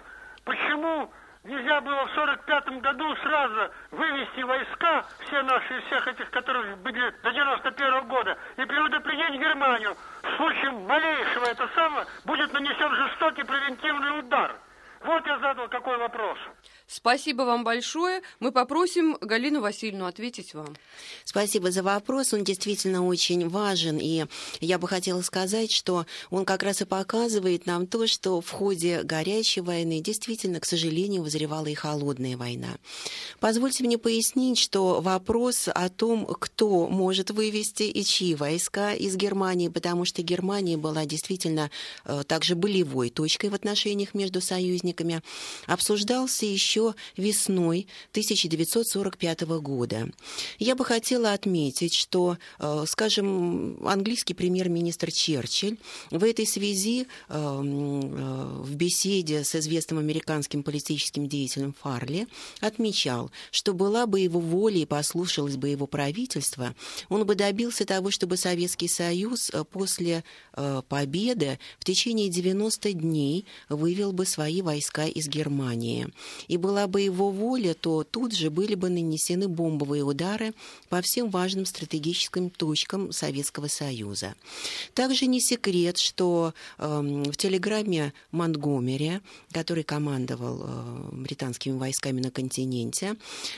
почему 0.45 1.11
Нельзя 1.45 1.79
было 1.83 2.07
в 2.07 2.11
45 2.15 2.81
году 2.81 3.17
сразу 3.17 3.71
вывести 3.91 4.41
войска, 4.41 5.05
все 5.27 5.43
наши, 5.43 5.79
всех 5.83 6.09
этих, 6.09 6.31
которые 6.31 6.75
были 6.77 7.11
до 7.23 7.33
91 7.33 7.95
-го 7.97 8.07
года, 8.07 8.39
и 8.57 8.65
предупредить 8.65 9.39
Германию. 9.39 9.95
В 10.23 10.37
случае 10.39 10.71
малейшего 10.71 11.45
это 11.45 11.69
самое 11.75 12.07
будет 12.25 12.51
нанесен 12.55 12.95
жестокий 12.95 13.43
превентивный 13.43 14.21
удар. 14.21 14.57
Вот 15.03 15.27
я 15.27 15.39
задал 15.39 15.69
какой 15.69 15.99
вопрос. 15.99 16.39
Спасибо 16.87 17.43
вам 17.43 17.65
большое. 17.65 18.21
Мы 18.41 18.53
попросим 18.53 19.17
Галину 19.21 19.63
Васильевну 19.63 20.05
ответить 20.05 20.53
вам. 20.53 20.77
Спасибо 21.25 21.71
за 21.71 21.83
вопрос. 21.83 22.35
Он 22.35 22.45
действительно 22.45 23.07
очень 23.07 23.49
важен. 23.49 23.99
И 23.99 24.27
я 24.61 24.79
бы 24.79 24.87
хотела 24.87 25.23
сказать, 25.23 25.73
что 25.73 26.05
он 26.31 26.45
как 26.45 26.63
раз 26.63 26.83
и 26.83 26.85
показывает 26.85 27.65
нам 27.65 27.87
то, 27.87 28.07
что 28.07 28.41
в 28.43 28.51
ходе 28.51 29.03
горячей 29.03 29.63
войны 29.63 30.01
действительно, 30.01 30.61
к 30.61 30.67
сожалению, 30.67 31.23
возревала 31.23 31.67
и 31.67 31.75
холодная 31.75 32.37
война. 32.37 32.77
Позвольте 33.41 33.83
мне 33.85 33.97
пояснить, 33.97 34.59
что 34.59 35.01
вопрос 35.01 35.69
о 35.75 35.89
том, 35.89 36.27
кто 36.27 36.87
может 36.87 37.31
вывести 37.31 37.85
и 37.85 38.05
чьи 38.05 38.35
войска 38.35 38.93
из 38.93 39.17
Германии, 39.17 39.69
потому 39.69 40.05
что 40.05 40.23
Германия 40.23 40.77
была 40.77 41.07
действительно 41.07 41.71
э, 42.05 42.25
также 42.27 42.55
болевой 42.55 43.09
точкой 43.09 43.49
в 43.49 43.55
отношениях 43.55 44.13
между 44.13 44.43
союзниками, 44.43 45.23
обсуждался 45.67 46.45
еще 46.45 46.74
весной 47.17 47.87
1945 48.11 49.41
года. 49.61 50.09
Я 50.59 50.75
бы 50.75 50.85
хотела 50.85 51.33
отметить, 51.33 51.95
что, 51.95 52.39
э, 52.59 52.85
скажем, 52.87 53.87
английский 53.87 54.35
премьер-министр 54.35 55.11
Черчилль 55.13 55.79
в 56.11 56.23
этой 56.25 56.47
связи 56.47 57.03
э, 57.03 57.07
э, 57.29 58.63
в 58.63 58.75
беседе 58.75 59.45
с 59.45 59.55
известным 59.55 59.99
американским 59.99 60.63
политическим 60.63 61.29
деятелем 61.29 61.75
Фарли 61.81 62.27
отмечал, 62.61 63.31
что 63.51 63.73
была 63.75 64.07
бы 64.07 64.21
его 64.21 64.41
воля 64.41 64.79
и 64.79 64.87
послушалось 64.87 65.57
бы 65.57 65.69
его 65.69 65.87
правительство, 65.87 66.75
он 67.09 67.25
бы 67.25 67.35
добился 67.35 67.85
того, 67.85 68.11
чтобы 68.11 68.37
Советский 68.37 68.89
Союз 68.89 69.51
после 69.71 70.25
победы 70.89 71.59
в 71.79 71.85
течение 71.85 72.29
90 72.29 72.93
дней 72.93 73.47
вывел 73.69 74.13
бы 74.13 74.27
свои 74.27 74.63
войска 74.63 75.07
из 75.07 75.29
Германии. 75.29 76.09
И 76.49 76.57
была 76.65 76.87
бы 76.87 77.03
его 77.03 77.31
воля, 77.31 77.75
то 77.75 78.05
тут 78.05 78.33
же 78.33 78.49
были 78.49 78.75
бы 78.75 78.89
нанесены 78.89 79.49
бомбовые 79.49 80.03
удары 80.03 80.55
по 80.89 81.03
всем 81.03 81.29
важным 81.29 81.67
стратегическим 81.67 82.49
точкам 82.49 83.13
Советского 83.13 83.69
Союза. 83.69 84.35
Также 84.95 85.27
не 85.27 85.41
секрет, 85.41 85.99
что 85.99 86.55
э, 86.79 87.01
в 87.33 87.37
телеграмме 87.37 88.15
Монтгомери, 88.31 89.21
который 89.53 89.85
командовал 89.85 90.63
э, 90.63 91.09
британскими 91.13 91.77
войсками 91.77 92.23
на 92.23 92.31
континенте, 92.31 93.17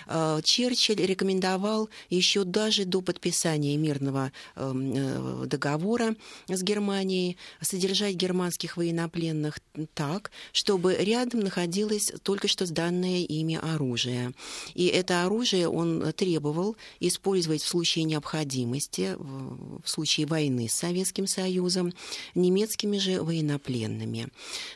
э, 0.09 0.41
Черчилль 0.43 1.07
рекомендовал 1.07 1.89
еще 2.11 2.43
даже 2.43 2.87
до 2.87 3.03
подписания 3.03 3.77
мирного 3.77 4.33
эм, 4.57 4.93
э, 4.97 5.47
договора 5.47 6.17
с 6.49 6.61
Германией 6.61 7.37
содержать 7.61 8.17
германских 8.17 8.77
военнопленных 8.77 9.61
так, 9.95 10.33
чтобы 10.53 10.97
рядом 10.97 11.41
находилось 11.41 12.13
только 12.25 12.49
что 12.49 12.67
сданное 12.97 13.21
ими 13.21 13.57
оружие. 13.57 14.33
И 14.75 14.87
это 14.87 15.25
оружие 15.25 15.69
он 15.69 16.13
требовал 16.13 16.77
использовать 17.01 17.63
в 17.63 17.69
случае 17.69 18.05
необходимости, 18.05 19.17
в 19.19 19.89
случае 19.89 20.27
войны 20.27 20.69
с 20.69 20.75
Советским 20.75 21.27
Союзом, 21.27 21.93
немецкими 22.35 22.99
же 22.99 23.23
военнопленными. 23.23 24.29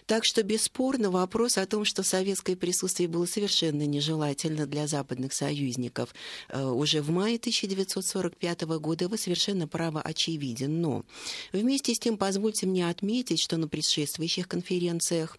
Так 0.06 0.24
что, 0.24 0.42
бесспорно, 0.42 1.10
вопрос 1.10 1.58
о 1.58 1.66
том, 1.66 1.84
что 1.84 2.02
советское 2.02 2.56
присутствие 2.56 3.08
было 3.08 3.26
совершенно 3.26 3.86
нежелательно 3.86 4.66
для 4.66 4.86
западных 4.86 5.32
союзников 5.32 6.14
э, 6.48 6.62
уже 6.62 7.00
в 7.00 7.10
мае 7.10 7.36
1945 7.36 8.62
года, 8.62 9.08
вы 9.08 9.16
совершенно 9.16 9.66
право 9.66 10.00
очевиден. 10.00 10.80
Но 10.80 11.04
вместе 11.52 11.94
с 11.94 11.98
тем 11.98 12.16
позвольте 12.16 12.66
мне 12.66 12.88
отметить, 12.88 13.40
что 13.40 13.56
на 13.56 13.68
предшествующих 13.68 14.48
конференциях 14.48 15.38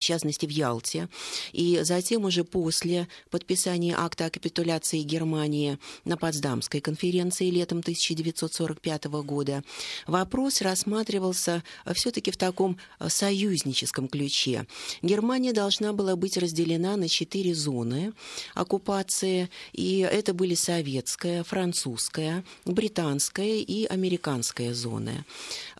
в 0.00 0.02
частности, 0.02 0.46
в 0.46 0.50
Ялте. 0.50 1.08
И 1.52 1.80
затем 1.82 2.24
уже 2.24 2.42
после 2.42 3.06
подписания 3.30 3.94
акта 3.96 4.26
о 4.26 4.30
капитуляции 4.30 5.02
Германии 5.02 5.78
на 6.06 6.16
Потсдамской 6.16 6.80
конференции 6.80 7.50
летом 7.50 7.80
1945 7.80 9.04
года 9.04 9.62
вопрос 10.06 10.62
рассматривался 10.62 11.62
все-таки 11.92 12.30
в 12.30 12.38
таком 12.38 12.78
союзническом 13.06 14.08
ключе. 14.08 14.66
Германия 15.02 15.52
должна 15.52 15.92
была 15.92 16.16
быть 16.16 16.38
разделена 16.38 16.96
на 16.96 17.06
четыре 17.06 17.54
зоны 17.54 18.14
оккупации, 18.54 19.50
и 19.74 19.98
это 19.98 20.32
были 20.32 20.54
советская, 20.54 21.44
французская, 21.44 22.42
британская 22.64 23.58
и 23.58 23.84
американская 23.84 24.72
зоны. 24.72 25.26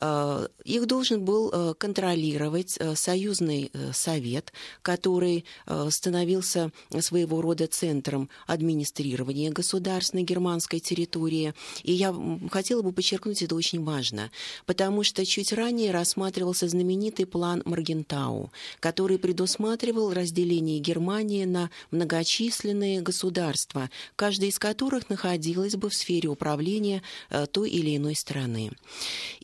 Э, 0.02 0.46
их 0.64 0.86
должен 0.86 1.24
был 1.24 1.50
э, 1.50 1.74
контролировать 1.78 2.76
э, 2.78 2.94
союзный 2.94 3.70
совет, 4.10 4.52
который 4.82 5.44
становился 5.90 6.72
своего 7.00 7.40
рода 7.40 7.66
центром 7.66 8.28
администрирования 8.46 9.50
государственной 9.50 10.24
германской 10.24 10.80
территории. 10.80 11.54
И 11.82 11.92
я 11.92 12.14
хотела 12.50 12.82
бы 12.82 12.92
подчеркнуть, 12.92 13.42
это 13.42 13.54
очень 13.54 13.84
важно, 13.84 14.30
потому 14.66 15.04
что 15.04 15.24
чуть 15.24 15.52
ранее 15.52 15.92
рассматривался 15.92 16.68
знаменитый 16.68 17.26
план 17.26 17.62
Маргентау, 17.64 18.50
который 18.80 19.18
предусматривал 19.18 20.12
разделение 20.12 20.80
Германии 20.80 21.44
на 21.44 21.70
многочисленные 21.90 23.00
государства, 23.00 23.90
каждое 24.16 24.50
из 24.50 24.58
которых 24.58 25.08
находилось 25.08 25.76
бы 25.76 25.88
в 25.88 25.94
сфере 25.94 26.28
управления 26.28 27.02
той 27.52 27.70
или 27.70 27.96
иной 27.96 28.14
страны. 28.14 28.72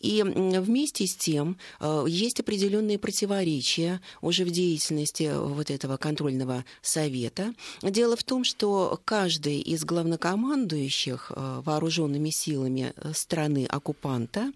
И 0.00 0.22
вместе 0.22 1.06
с 1.06 1.14
тем 1.14 1.56
э, 1.80 2.04
есть 2.08 2.40
определенные 2.40 2.98
противоречия 2.98 4.00
уже 4.20 4.44
в 4.44 4.50
деятельности 4.56 5.30
вот 5.34 5.70
этого 5.70 5.96
контрольного 5.96 6.64
совета. 6.82 7.54
Дело 7.82 8.16
в 8.16 8.24
том, 8.24 8.44
что 8.44 9.00
каждый 9.04 9.60
из 9.60 9.84
главнокомандующих 9.84 11.32
э, 11.34 11.62
вооруженными 11.64 12.30
силами 12.30 12.92
страны 13.12 13.66
оккупанта 13.66 14.52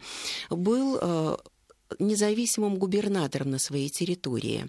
был 0.50 0.98
э, 1.00 1.36
независимым 1.98 2.76
губернатором 2.76 3.50
на 3.50 3.58
своей 3.58 3.88
территории. 3.88 4.68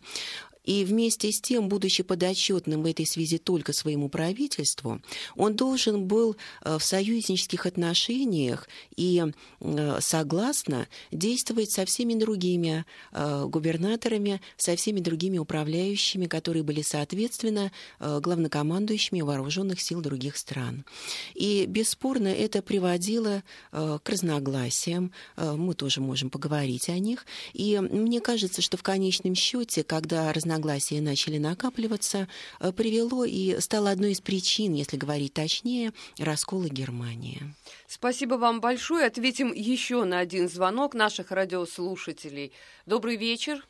И 0.63 0.85
вместе 0.85 1.31
с 1.31 1.41
тем, 1.41 1.69
будучи 1.69 2.03
подотчетным 2.03 2.83
в 2.83 2.85
этой 2.85 3.05
связи 3.05 3.37
только 3.37 3.73
своему 3.73 4.09
правительству, 4.09 5.01
он 5.35 5.55
должен 5.55 6.05
был 6.05 6.35
э, 6.63 6.77
в 6.77 6.83
союзнических 6.83 7.65
отношениях 7.65 8.67
и 8.95 9.23
э, 9.59 9.97
согласно 10.01 10.87
действовать 11.11 11.71
со 11.71 11.85
всеми 11.85 12.13
другими 12.13 12.85
э, 13.11 13.45
губернаторами, 13.47 14.41
со 14.57 14.75
всеми 14.75 14.99
другими 14.99 15.37
управляющими, 15.39 16.27
которые 16.27 16.63
были, 16.63 16.81
соответственно, 16.81 17.71
главнокомандующими 17.99 19.21
вооруженных 19.21 19.81
сил 19.81 20.01
других 20.01 20.37
стран. 20.37 20.85
И 21.33 21.65
бесспорно 21.65 22.27
это 22.27 22.61
приводило 22.61 23.43
к 23.71 24.01
разногласиям. 24.05 25.11
Мы 25.37 25.73
тоже 25.73 26.01
можем 26.01 26.29
поговорить 26.29 26.89
о 26.89 26.99
них. 26.99 27.25
И 27.53 27.79
мне 27.79 28.19
кажется, 28.21 28.61
что 28.61 28.77
в 28.77 28.83
конечном 28.83 29.35
счете, 29.35 29.83
когда 29.83 30.31
разногласия 30.31 30.50
разногласия 30.51 31.01
начали 31.01 31.37
накапливаться, 31.37 32.27
э, 32.59 32.71
привело 32.71 33.23
и 33.23 33.59
стало 33.59 33.89
одной 33.89 34.11
из 34.11 34.21
причин, 34.21 34.73
если 34.73 34.97
говорить 34.97 35.33
точнее, 35.33 35.93
раскола 36.19 36.67
Германии. 36.67 37.39
Спасибо 37.87 38.35
вам 38.35 38.59
большое. 38.59 39.05
Ответим 39.05 39.53
еще 39.53 40.03
на 40.03 40.19
один 40.19 40.49
звонок 40.49 40.93
наших 40.93 41.31
радиослушателей. 41.31 42.51
Добрый 42.85 43.15
вечер. 43.15 43.65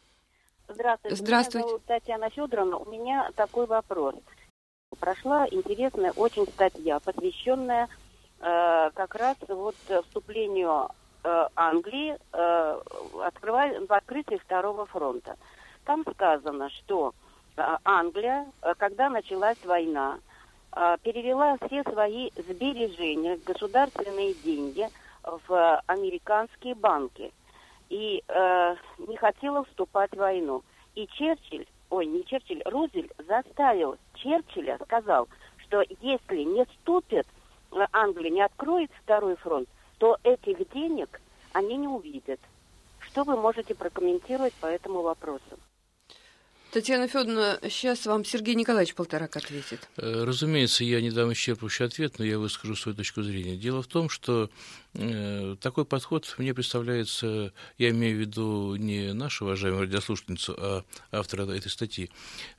Здравствуйте. 0.67 1.15
Здравствуйте. 1.15 1.58
Меня 1.60 1.67
зовут 1.67 1.86
Татьяна 1.86 2.30
Федоровна. 2.30 2.78
У 2.78 2.89
меня 2.89 3.30
такой 3.36 3.67
вопрос. 3.67 4.15
Прошла 5.00 5.48
интересная 5.52 6.12
очень 6.13 6.48
статья, 6.48 7.00
посвященная 7.00 7.88
э, 8.39 8.89
как 8.94 9.15
раз 9.15 9.38
вот 9.48 9.76
вступлению 10.06 10.89
э, 11.24 11.48
Англии 11.56 12.17
э, 12.34 12.82
открывая, 13.24 13.86
в 13.86 13.94
открытии 13.94 14.38
Второго 14.38 14.86
фронта. 14.86 15.36
Там 15.86 16.06
сказано, 16.13 16.70
что 16.70 17.13
а, 17.58 17.80
Англия, 17.84 18.48
а, 18.62 18.76
когда 18.76 19.10
началась 19.10 19.58
война, 19.65 20.20
а, 20.72 20.98
перевела 20.98 21.58
все 21.65 21.84
свои 21.84 22.30
сбережения, 22.36 23.39
государственные 23.46 24.34
деньги 24.36 24.88
в 25.48 25.84
американские 25.86 26.74
банки 26.74 27.32
и 27.89 28.24
э, 28.28 28.76
не 28.98 29.17
хотела 29.17 29.63
вступать 29.65 30.12
в 30.13 30.17
войну. 30.17 30.63
И 30.96 31.06
Черчилль, 31.08 31.67
ой, 31.91 32.08
не 32.08 32.26
Черчилль, 32.26 32.63
Рузвельт 32.65 33.12
заставил 33.28 33.98
Черчилля, 34.15 34.80
сказал, 34.84 35.28
что 35.60 35.84
если 36.02 36.44
не 36.44 36.65
вступит, 36.65 37.28
Англия 37.91 38.32
не 38.32 38.41
откроет 38.41 38.89
второй 39.04 39.36
фронт, 39.36 39.70
то 40.00 40.17
этих 40.24 40.72
денег 40.72 41.22
они 41.54 41.76
не 41.76 41.88
увидят. 41.88 42.39
Что 43.00 43.24
вы 43.24 43.36
можете 43.36 43.76
прокомментировать 43.76 44.54
по 44.54 44.65
этому 44.65 45.02
вопросу? 45.02 45.60
Татьяна 46.71 47.10
Федоровна, 47.10 47.60
сейчас 47.63 48.05
вам 48.05 48.23
Сергей 48.23 48.55
Николаевич 48.55 48.95
Полторак 48.95 49.36
ответит. 49.36 49.89
Э, 49.97 50.23
разумеется, 50.23 50.86
я 50.86 51.01
не 51.01 51.12
дам 51.12 51.31
исчерпывающий 51.34 51.86
ответ, 51.86 52.17
но 52.17 52.23
я 52.23 52.39
выскажу 52.39 52.77
свою 52.77 52.95
точку 52.95 53.23
зрения. 53.23 53.57
Дело 53.57 53.81
в 53.81 53.88
том, 53.88 54.07
что 54.07 54.49
Э, 54.93 55.55
такой 55.62 55.86
подход 55.86 56.36
мне 56.38 56.53
представляется, 56.53 57.53
я 57.77 57.91
имею 57.91 58.17
в 58.17 58.19
виду 58.19 58.75
не 58.75 59.13
нашу 59.13 59.45
уважаемую 59.45 59.84
радиослушательницу, 59.84 60.53
а 60.57 60.84
автора 61.12 61.49
этой 61.49 61.71
статьи, 61.71 62.10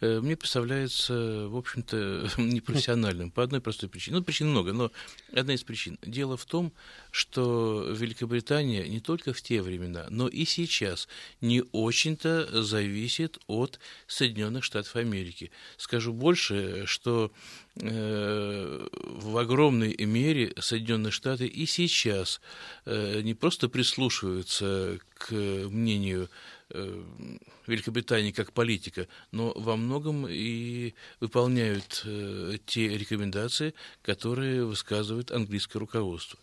э, 0.01 0.21
мне 0.21 0.37
представляется, 0.37 1.49
в 1.49 1.57
общем-то, 1.57 2.31
непрофессиональным 2.39 3.31
по 3.31 3.43
одной 3.43 3.61
простой 3.61 3.91
причине. 3.91 4.17
Ну, 4.17 4.23
причин 4.23 4.49
много, 4.49 4.73
но 4.73 4.91
одна 5.35 5.55
из 5.55 5.63
причин. 5.63 5.99
Дело 6.03 6.39
в 6.39 6.47
том, 6.47 6.73
что 7.11 7.87
Великобритания 7.91 8.89
не 8.89 9.01
только 9.01 9.35
в 9.35 9.43
те 9.43 9.61
времена, 9.61 10.07
но 10.09 10.27
и 10.27 10.47
сейчас 10.47 11.09
не 11.43 11.63
очень-то 11.73 12.63
зависит 12.63 13.39
от 13.47 13.79
Соединенных 14.13 14.65
Штатов 14.65 14.97
Америки. 14.97 15.51
Скажу 15.77 16.13
больше, 16.13 16.85
что 16.87 17.33
Э, 17.81 18.87
в 18.93 19.39
огромной 19.39 19.97
мере 20.05 20.53
Соединенные 20.61 21.11
Штаты 21.11 21.47
и 21.47 21.65
сейчас 21.65 22.43
э, 22.85 23.23
не 23.23 23.33
просто 23.33 23.71
прислушиваются 23.71 24.99
к 25.15 25.33
мнению 25.33 26.29
э, 26.69 27.03
Великобритании 27.67 28.31
как 28.31 28.53
политика, 28.53 29.09
но 29.31 29.55
во 29.57 29.77
многом 29.77 30.27
и 30.29 30.93
выполняют 31.21 32.03
э, 32.05 32.59
те 32.67 32.89
рекомендации, 32.89 33.73
которые 34.03 34.67
высказывает 34.67 35.31
английское 35.31 35.79
руководство. 35.79 36.39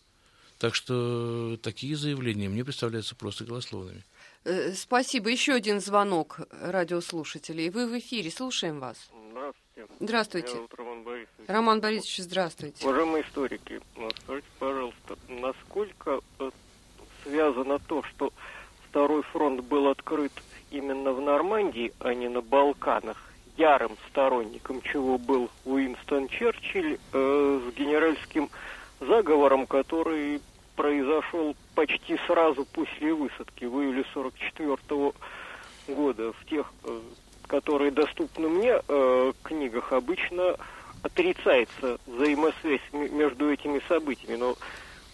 Так 0.57 0.73
что 0.73 1.59
такие 1.61 1.95
заявления 1.95 2.49
мне 2.49 2.65
представляются 2.65 3.13
просто 3.13 3.45
голословными. 3.45 4.03
Э, 4.45 4.71
спасибо. 4.73 5.29
Еще 5.29 5.53
один 5.53 5.79
звонок 5.79 6.39
радиослушателей. 6.51 7.69
Вы 7.69 7.87
в 7.87 7.97
эфире. 7.99 8.31
Слушаем 8.31 8.79
вас. 8.79 9.09
Здравствуйте. 9.31 9.93
Здравствуйте. 9.99 10.47
Меня 10.47 10.55
зовут 10.55 10.73
Роман 10.75 11.03
Борисович. 11.03 11.47
Роман 11.47 11.81
Борисович, 11.81 12.17
здравствуйте. 12.19 12.85
Уважаемые 12.85 13.23
историки, 13.23 13.81
скажите, 14.23 14.47
пожалуйста, 14.59 15.17
насколько 15.27 16.19
э, 16.39 16.51
связано 17.23 17.79
то, 17.79 18.03
что 18.03 18.31
Второй 18.89 19.21
фронт 19.21 19.61
был 19.61 19.87
открыт 19.87 20.31
именно 20.71 21.13
в 21.13 21.21
Нормандии, 21.21 21.93
а 21.99 22.15
не 22.15 22.27
на 22.27 22.41
Балканах, 22.41 23.17
ярым 23.55 23.95
сторонником 24.09 24.81
чего 24.81 25.19
был 25.19 25.51
Уинстон 25.63 26.27
Черчилль, 26.27 26.97
э, 27.13 27.61
с 27.69 27.73
генеральским 27.75 28.49
заговором, 28.99 29.67
который 29.67 30.41
произошел 30.79 31.57
почти 31.75 32.17
сразу 32.25 32.63
после 32.63 33.13
высадки 33.13 33.65
в 33.65 33.81
июле 33.81 34.05
44 34.13 34.77
-го 34.87 35.13
года. 35.89 36.31
В 36.31 36.45
тех, 36.45 36.71
э, 36.85 37.01
которые 37.47 37.91
доступны 37.91 38.47
мне, 38.47 38.79
э, 38.87 39.33
книгах 39.43 39.91
обычно 39.91 40.55
отрицается 41.03 41.97
взаимосвязь 42.07 42.79
между 42.93 43.51
этими 43.51 43.81
событиями. 43.89 44.37
Но, 44.37 44.55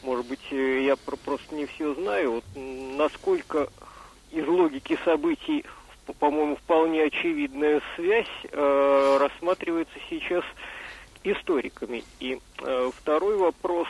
может 0.04 0.28
быть, 0.28 0.46
э, 0.52 0.84
я 0.84 0.98
просто 0.98 1.56
не 1.56 1.66
все 1.66 1.96
знаю. 1.96 2.34
Вот 2.34 2.44
насколько 2.56 3.68
из 4.32 4.48
логики 4.48 5.00
событий, 5.04 5.66
по-моему, 6.20 6.58
вполне 6.58 7.06
очевидная 7.06 7.82
связь 7.96 8.30
рассматривается 8.54 9.98
сейчас 10.12 10.44
историками. 11.32 12.04
И 12.20 12.40
э, 12.62 12.92
второй 12.96 13.38
вопрос, 13.38 13.88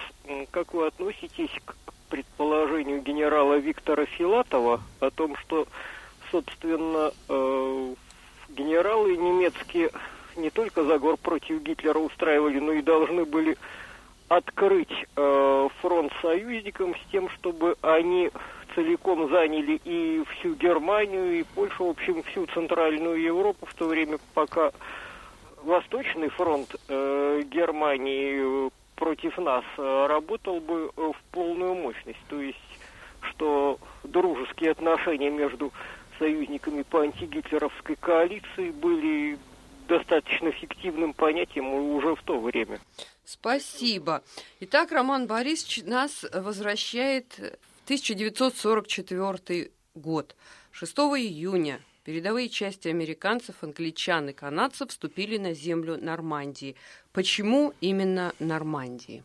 как 0.52 0.74
вы 0.74 0.88
относитесь 0.88 1.52
к 1.66 1.76
предположению 2.10 3.02
генерала 3.02 3.56
Виктора 3.56 4.06
Филатова 4.06 4.82
о 5.00 5.10
том, 5.10 5.36
что, 5.38 5.68
собственно, 6.32 7.12
э, 7.30 7.94
генералы 8.50 9.18
немецкие 9.18 9.90
не 10.36 10.50
только 10.50 10.84
заговор 10.84 11.18
против 11.18 11.62
Гитлера 11.62 12.00
устраивали, 12.00 12.60
но 12.60 12.74
и 12.74 12.82
должны 12.82 13.26
были 13.26 13.58
открыть 14.28 14.92
э, 15.16 15.70
фронт 15.82 16.12
союзникам 16.22 16.96
с 16.96 17.12
тем, 17.12 17.30
чтобы 17.30 17.76
они 17.82 18.32
целиком 18.74 19.30
заняли 19.30 19.80
и 19.86 20.24
всю 20.32 20.56
Германию, 20.56 21.40
и 21.40 21.44
Польшу, 21.44 21.86
в 21.86 21.90
общем, 21.92 22.24
всю 22.24 22.46
Центральную 22.48 23.22
Европу 23.22 23.66
в 23.66 23.74
то 23.74 23.88
время, 23.88 24.18
пока 24.34 24.72
Восточный 25.66 26.30
фронт 26.30 26.76
э, 26.88 27.42
Германии 27.50 28.70
против 28.96 29.36
нас 29.40 29.64
э, 29.78 30.06
работал 30.08 30.60
бы 30.60 30.92
э, 30.96 31.02
в 31.12 31.16
полную 31.32 31.74
мощность. 31.74 32.20
То 32.30 32.40
есть, 32.40 32.60
что 33.22 33.80
дружеские 34.04 34.72
отношения 34.72 35.32
между 35.32 35.74
союзниками 36.20 36.84
по 36.84 37.02
антигитлеровской 37.02 37.96
коалиции 37.96 38.70
были 38.70 39.40
достаточно 39.88 40.52
фиктивным 40.52 41.14
понятием 41.14 41.74
уже 41.74 42.16
в 42.16 42.22
то 42.22 42.40
время. 42.40 42.80
Спасибо. 43.24 44.22
Итак, 44.60 44.92
Роман 44.92 45.26
Борисович 45.26 45.84
нас 45.86 46.26
возвращает 46.32 47.34
в 47.40 47.86
1944 47.86 49.72
год. 49.96 50.36
6 50.74 50.96
июня 50.96 51.80
передовые 52.06 52.50
части 52.50 52.88
американцев, 52.88 53.56
англичан 53.62 54.30
и 54.30 54.34
канадцев 54.34 54.90
вступили 54.90 55.38
на 55.38 55.54
землю 55.54 55.98
Нормандии. 55.98 56.76
Почему 57.12 57.74
именно 57.82 58.34
Нормандии? 58.40 59.24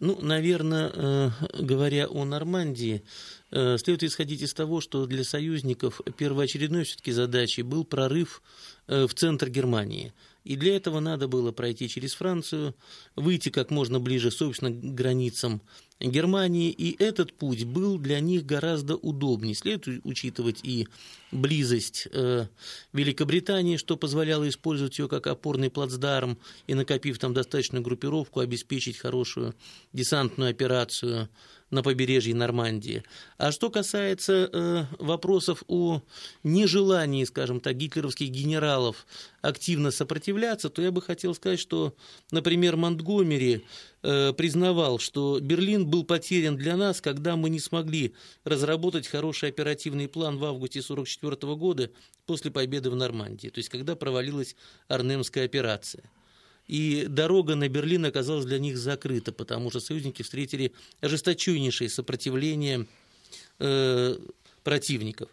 Ну, 0.00 0.18
наверное, 0.20 0.90
э, 0.92 1.30
говоря 1.60 2.08
о 2.08 2.24
Нормандии, 2.24 3.04
э, 3.52 3.78
следует 3.78 4.02
исходить 4.02 4.42
из 4.42 4.52
того, 4.52 4.80
что 4.80 5.06
для 5.06 5.22
союзников 5.22 6.00
первоочередной 6.18 6.84
все-таки 6.84 7.12
задачей 7.12 7.62
был 7.62 7.84
прорыв 7.84 8.42
э, 8.88 9.06
в 9.06 9.14
центр 9.14 9.48
Германии. 9.48 10.12
И 10.42 10.56
для 10.56 10.76
этого 10.76 11.00
надо 11.00 11.28
было 11.28 11.52
пройти 11.52 11.88
через 11.88 12.14
Францию, 12.14 12.74
выйти 13.14 13.48
как 13.48 13.70
можно 13.70 14.00
ближе, 14.00 14.30
собственно, 14.30 14.72
к 14.72 14.94
границам 14.94 15.62
Германии, 16.00 16.70
и 16.70 17.02
этот 17.02 17.32
путь 17.32 17.64
был 17.64 17.98
для 17.98 18.20
них 18.20 18.44
гораздо 18.44 18.96
удобнее. 18.96 19.54
Следует 19.54 20.04
учитывать 20.04 20.60
и 20.62 20.88
близость 21.30 22.08
э, 22.12 22.46
Великобритании, 22.92 23.76
что 23.76 23.96
позволяло 23.96 24.48
использовать 24.48 24.98
ее 24.98 25.08
как 25.08 25.26
опорный 25.26 25.70
плацдарм 25.70 26.38
и, 26.66 26.74
накопив 26.74 27.18
там 27.18 27.32
достаточную 27.32 27.82
группировку, 27.82 28.40
обеспечить 28.40 28.98
хорошую 28.98 29.54
десантную 29.92 30.50
операцию 30.50 31.28
на 31.70 31.82
побережье 31.82 32.34
Нормандии. 32.34 33.02
А 33.36 33.50
что 33.50 33.70
касается 33.70 34.48
э, 34.52 34.84
вопросов 34.98 35.64
о 35.66 36.02
нежелании, 36.44 37.24
скажем 37.24 37.60
так, 37.60 37.76
гитлеровских 37.76 38.30
генералов 38.30 39.06
активно 39.42 39.90
сопротивляться, 39.90 40.70
то 40.70 40.82
я 40.82 40.92
бы 40.92 41.02
хотел 41.02 41.34
сказать, 41.34 41.58
что, 41.58 41.94
например, 42.30 42.76
Монтгомери 42.76 43.64
признавал, 44.36 44.98
что 44.98 45.40
Берлин 45.40 45.86
был 45.86 46.04
потерян 46.04 46.56
для 46.56 46.76
нас, 46.76 47.00
когда 47.00 47.36
мы 47.36 47.48
не 47.48 47.58
смогли 47.58 48.14
разработать 48.44 49.06
хороший 49.06 49.48
оперативный 49.48 50.08
план 50.08 50.36
в 50.36 50.44
августе 50.44 50.80
1944 50.80 51.54
года 51.56 51.90
после 52.26 52.50
победы 52.50 52.90
в 52.90 52.96
Нормандии, 52.96 53.48
то 53.48 53.58
есть 53.58 53.70
когда 53.70 53.96
провалилась 53.96 54.56
Арнемская 54.88 55.46
операция 55.46 56.04
и 56.66 57.06
дорога 57.08 57.54
на 57.54 57.68
Берлин 57.68 58.04
оказалась 58.06 58.46
для 58.46 58.58
них 58.58 58.78
закрыта, 58.78 59.32
потому 59.32 59.70
что 59.70 59.80
союзники 59.80 60.22
встретили 60.22 60.72
ожесточайшее 61.00 61.90
сопротивление 61.90 62.86
э, 63.58 64.16
противников. 64.62 65.30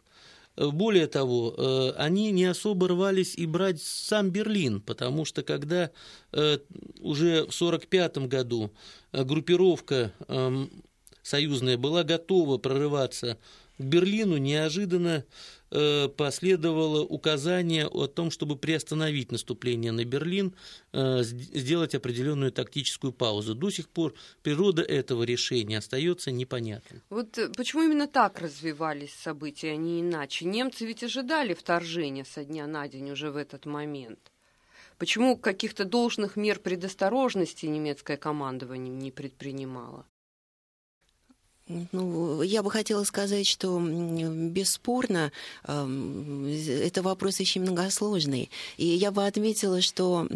Более 0.58 1.08
того, 1.08 1.56
э, 1.58 1.92
они 1.98 2.32
не 2.32 2.46
особо 2.46 2.90
рвались 2.90 3.36
и 3.36 3.46
брать 3.46 3.82
сам 3.82 4.30
Берлин, 4.32 4.82
потому 4.82 5.26
что 5.26 5.44
когда 5.44 5.92
э, 6.34 6.58
уже 7.00 7.46
в 7.46 7.56
1945 7.56 8.18
году 8.28 8.72
э, 9.12 9.24
группировка 9.24 10.12
э, 10.28 10.68
союзная 11.22 11.78
была 11.78 12.04
готова 12.04 12.58
прорываться 12.58 13.38
к 13.78 13.84
Берлину, 13.84 14.38
неожиданно 14.38 15.24
Э, 15.24 15.24
последовало 16.18 17.02
указание 17.02 17.88
о 17.88 18.08
том, 18.08 18.30
чтобы 18.30 18.58
приостановить 18.58 19.32
наступление 19.32 19.92
на 19.92 20.04
Берлин, 20.04 20.54
э, 20.94 21.24
сделать 21.24 21.96
определенную 21.96 22.52
тактическую 22.52 23.14
паузу. 23.14 23.56
До 23.56 23.70
сих 23.70 23.88
пор 23.88 24.14
природа 24.44 24.82
этого 24.82 25.24
решения 25.24 25.78
остается 25.78 26.32
непонятной. 26.32 27.02
Вот 27.10 27.38
э, 27.38 27.50
почему 27.56 27.84
именно 27.84 28.08
так 28.08 28.40
развивались 28.40 29.14
события, 29.14 29.72
а 29.72 29.76
не 29.76 30.02
иначе? 30.02 30.46
Немцы 30.46 30.86
ведь 30.86 31.04
ожидали 31.04 31.54
вторжения 31.54 32.26
со 32.26 32.44
дня 32.44 32.68
на 32.68 32.88
день 32.88 33.12
уже 33.12 33.32
в 33.32 33.38
этот 33.38 33.66
момент. 33.66 34.20
Почему 34.98 35.38
каких-то 35.38 35.86
должных 35.86 36.36
мер 36.36 36.60
предосторожности 36.60 37.66
немецкое 37.66 38.18
командование 38.18 38.94
не 38.94 39.12
предпринимало? 39.12 40.06
Ну, 41.92 42.42
я 42.42 42.64
бы 42.64 42.72
хотела 42.72 43.04
сказать, 43.04 43.48
что 43.48 43.80
бесспорно 43.80 45.32
это 45.64 47.02
вопрос 47.02 47.40
очень 47.40 47.62
многосложный. 47.62 48.50
И 48.78 48.86
я 48.86 49.12
бы 49.12 49.26
отметила, 49.26 49.82
что 49.82 50.28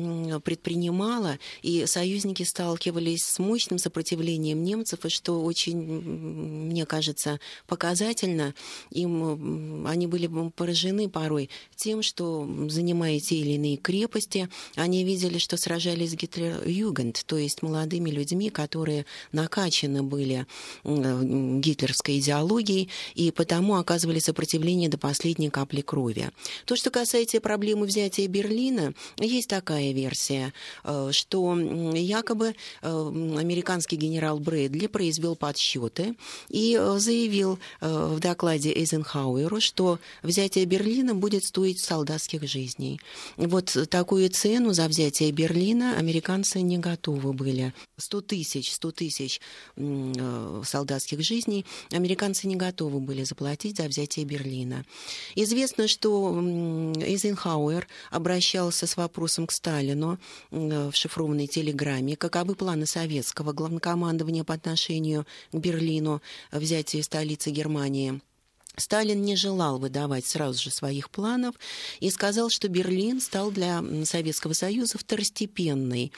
предпринимала, 0.44 1.38
и 1.62 1.86
союзники 1.86 2.44
сталкивались 2.44 3.24
с 3.24 3.40
мощным 3.40 3.80
сопротивлением 3.80 4.64
немцев, 4.64 5.06
и 5.06 5.10
что 5.10 5.44
очень, 5.44 5.78
мне 5.78 6.86
кажется, 6.86 7.40
показательно, 7.68 8.54
им 8.92 9.86
они 9.88 10.08
были 10.08 10.28
поражены 10.56 11.10
порой 11.10 11.50
тем, 11.76 12.02
что, 12.02 12.48
занимая 12.70 13.20
те 13.20 13.36
или 13.36 13.52
иные 13.52 13.78
крепости, 13.78 14.50
они 14.76 15.04
видели, 15.04 15.38
что 15.38 15.58
сражались 15.58 16.12
с 16.12 16.16
Гитлер-Югент, 16.16 17.24
то 17.26 17.38
есть 17.38 17.62
молодыми 17.62 18.10
людьми, 18.10 18.50
которые 18.50 19.06
накачаны 19.32 20.04
были 20.04 20.46
гитлерской 21.26 22.20
идеологией 22.20 22.90
и 23.16 23.32
потому 23.32 23.76
оказывали 23.76 24.20
сопротивление 24.20 24.90
до 24.90 24.98
последней 24.98 25.50
капли 25.50 25.82
крови. 25.82 26.30
То, 26.66 26.76
что 26.76 26.90
касается 26.90 27.40
проблемы 27.40 27.86
взятия 27.86 28.28
Берлина, 28.28 28.94
есть 29.18 29.50
такая 29.50 29.92
версия, 29.92 30.54
э, 30.84 31.10
что 31.12 31.58
якобы 31.58 32.56
э, 32.82 32.88
американский 32.88 33.96
генерал 33.96 34.40
Брэдли 34.40 34.88
произвел 34.88 35.36
подсчеты 35.36 36.16
и 36.50 36.78
э, 36.80 36.98
заявил 37.00 37.60
в 37.82 38.20
докладе 38.20 38.72
Эйзенхауэру, 38.72 39.60
что 39.62 40.00
взятие 40.24 40.66
Берлина 40.66 41.14
будет 41.14 41.44
стоить 41.44 41.80
солдатских 41.80 42.48
жизней. 42.48 43.00
Вот 43.38 43.78
такую 43.90 44.30
цену 44.30 44.74
за 44.74 44.88
взятие 44.88 45.32
Берлина 45.32 45.98
американцы 45.98 46.62
не 46.62 46.78
готовы 46.78 47.34
были. 47.34 47.74
100 47.98 48.22
тысяч, 48.22 48.74
100 48.74 48.92
тысяч 48.92 49.42
солдатских 49.76 51.05
гражданских 51.06 51.22
жизней 51.22 51.66
американцы 51.92 52.48
не 52.48 52.56
готовы 52.56 53.00
были 53.00 53.24
заплатить 53.24 53.78
за 53.78 53.84
взятие 53.84 54.26
Берлина. 54.26 54.86
Известно, 55.36 55.88
что 55.88 56.34
Эйзенхауэр 56.98 57.88
обращался 58.12 58.88
с 58.88 58.98
вопросом 58.98 59.48
к 59.48 59.52
Сталину 59.52 60.18
в 60.52 60.94
шифрованной 60.94 61.48
телеграмме, 61.48 62.16
каковы 62.16 62.56
планы 62.56 62.86
советского 62.86 63.54
главнокомандования 63.54 64.44
по 64.44 64.54
отношению 64.54 65.26
к 65.52 65.56
Берлину, 65.56 66.22
взятие 66.52 67.04
столицы 67.04 67.52
Германии– 67.52 68.20
Сталин 68.78 69.22
не 69.22 69.36
желал 69.36 69.80
выдавать 69.80 70.26
сразу 70.26 70.62
же 70.62 70.72
своих 70.72 71.10
планов 71.10 71.56
и 72.00 72.10
сказал, 72.10 72.50
что 72.50 72.68
Берлин 72.68 73.22
стал 73.22 73.52
для 73.52 73.84
Советского 74.04 74.54
Союза 74.54 74.98
второстепенной 74.98 76.12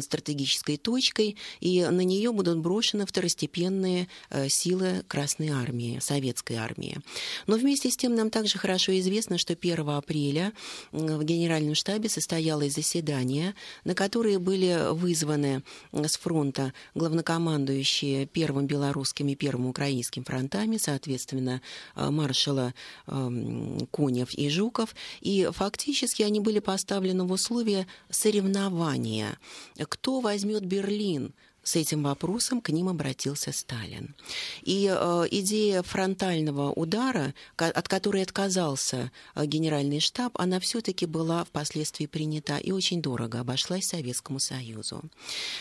стратегической 0.00 0.76
точкой, 0.76 1.36
и 1.60 1.82
на 1.84 2.00
нее 2.00 2.32
будут 2.32 2.58
брошены 2.58 3.06
второстепенные 3.06 4.08
э, 4.30 4.48
силы 4.48 5.04
Красной 5.08 5.48
Армии, 5.48 5.98
Советской 6.00 6.54
Армии. 6.54 6.98
Но 7.46 7.56
вместе 7.56 7.90
с 7.90 7.96
тем 7.96 8.14
нам 8.14 8.30
также 8.30 8.58
хорошо 8.58 8.98
известно, 8.98 9.38
что 9.38 9.54
1 9.54 9.88
апреля 9.88 10.52
в 10.92 11.22
Генеральном 11.22 11.74
штабе 11.74 12.08
состоялось 12.08 12.74
заседание, 12.74 13.54
на 13.84 13.94
которое 13.94 14.38
были 14.38 14.92
вызваны 14.92 15.62
с 15.92 16.16
фронта 16.16 16.72
главнокомандующие 16.94 18.26
Первым 18.26 18.66
Белорусским 18.66 19.28
и 19.28 19.34
Первым 19.34 19.66
Украинским 19.66 20.24
фронтами, 20.24 20.76
соответственно, 20.76 21.62
маршала 21.94 22.74
эм, 23.06 23.86
Конев 23.92 24.34
и 24.34 24.48
Жуков, 24.48 24.94
и 25.20 25.48
фактически 25.52 26.22
они 26.22 26.40
были 26.40 26.58
поставлены 26.58 27.24
в 27.24 27.32
условия 27.32 27.86
соревнования. 28.10 29.38
Кто 29.76 30.20
возьмет 30.20 30.64
Берлин? 30.64 31.34
С 31.62 31.76
этим 31.76 32.02
вопросом 32.02 32.60
к 32.60 32.70
ним 32.70 32.88
обратился 32.88 33.52
Сталин. 33.52 34.14
И 34.62 34.92
э, 34.92 35.24
идея 35.30 35.82
фронтального 35.82 36.72
удара, 36.72 37.34
от 37.56 37.88
которой 37.88 38.22
отказался 38.22 39.12
э, 39.34 39.46
генеральный 39.46 40.00
штаб, 40.00 40.32
она 40.38 40.58
все-таки 40.58 41.06
была 41.06 41.44
впоследствии 41.44 42.06
принята 42.06 42.56
и 42.56 42.72
очень 42.72 43.00
дорого 43.00 43.40
обошлась 43.40 43.86
Советскому 43.86 44.40
Союзу. 44.40 45.02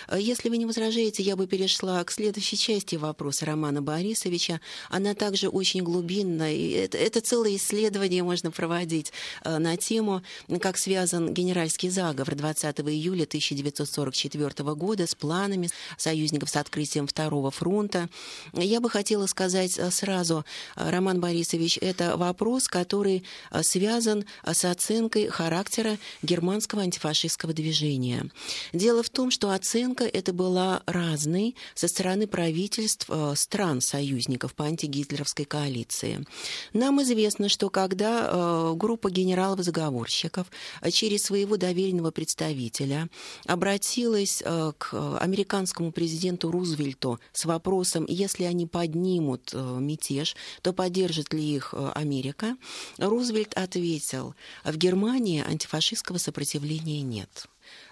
Э, 0.08 0.18
если 0.20 0.50
вы 0.50 0.58
не 0.58 0.66
возражаете, 0.66 1.22
я 1.22 1.36
бы 1.36 1.46
перешла 1.46 2.04
к 2.04 2.12
следующей 2.12 2.58
части 2.58 2.96
вопроса 2.96 3.46
Романа 3.46 3.82
Борисовича. 3.82 4.60
Она 4.90 5.14
также 5.14 5.50
очень 5.50 5.84
глубинна, 5.84 6.54
и 6.54 6.72
это, 6.72 6.98
это 6.98 7.22
целое 7.22 7.58
исследование 7.58 8.24
можно 8.24 8.50
проводить 8.50 9.14
э, 9.44 9.58
на 9.60 9.78
тему, 9.78 10.24
как 10.60 10.78
связан 10.78 11.34
генеральский 11.34 11.90
заговор 11.90 12.36
20 12.36 12.80
июля 12.82 13.24
1944 13.24 14.76
года 14.76 15.06
с 15.06 15.14
планами 15.14 15.70
союзников 15.98 16.50
с 16.50 16.56
открытием 16.56 17.08
Второго 17.08 17.52
фронта. 17.52 18.10
Я 18.54 18.80
бы 18.80 18.90
хотела 18.90 19.26
сказать 19.26 19.78
э, 19.78 19.90
сразу, 19.92 20.46
э, 20.76 20.90
Роман 20.90 21.20
Борисович, 21.20 21.80
это 21.82 22.18
вопрос, 22.18 22.68
который 22.68 23.24
э, 23.52 23.64
связан 23.64 24.26
с 24.46 24.66
оценкой 24.66 25.28
характера 25.28 25.98
германского 26.22 26.84
антифашистского 26.84 27.54
движения. 27.54 28.30
Дело 28.74 29.04
в 29.04 29.10
том, 29.10 29.32
что 29.32 29.52
оценка 29.52 30.04
эта 30.04 30.34
была 30.34 30.84
разной 30.86 31.56
со 31.74 31.88
стороны 31.88 32.28
правительств 32.28 33.10
стран-союзников 33.36 34.54
по 34.54 34.66
антигитлеровской 34.66 35.46
коалиции. 35.46 36.26
Нам 36.74 37.02
известно, 37.02 37.50
что 37.50 37.70
когда 37.70 38.74
группа 38.76 39.10
генералов-заговорщиков 39.10 40.48
через 40.92 41.24
своего 41.24 41.58
доверенного 41.58 42.12
представителя 42.12 43.10
обратилась 43.46 44.44
к 44.78 45.18
американскому 45.20 45.81
американскому 45.82 45.92
президенту 45.92 46.52
Рузвельту 46.52 47.20
с 47.34 47.46
вопросом, 47.46 48.06
если 48.08 48.44
они 48.44 48.68
поднимут 48.68 49.52
э, 49.54 49.78
мятеж, 49.80 50.36
то 50.62 50.74
поддержит 50.74 51.34
ли 51.34 51.44
их 51.44 51.74
э, 51.74 51.92
Америка, 51.96 52.56
Рузвельт 53.00 53.54
ответил, 53.56 54.36
в 54.64 54.78
Германии 54.78 55.44
антифашистского 55.44 56.18
сопротивления 56.18 57.02
нет. 57.02 57.48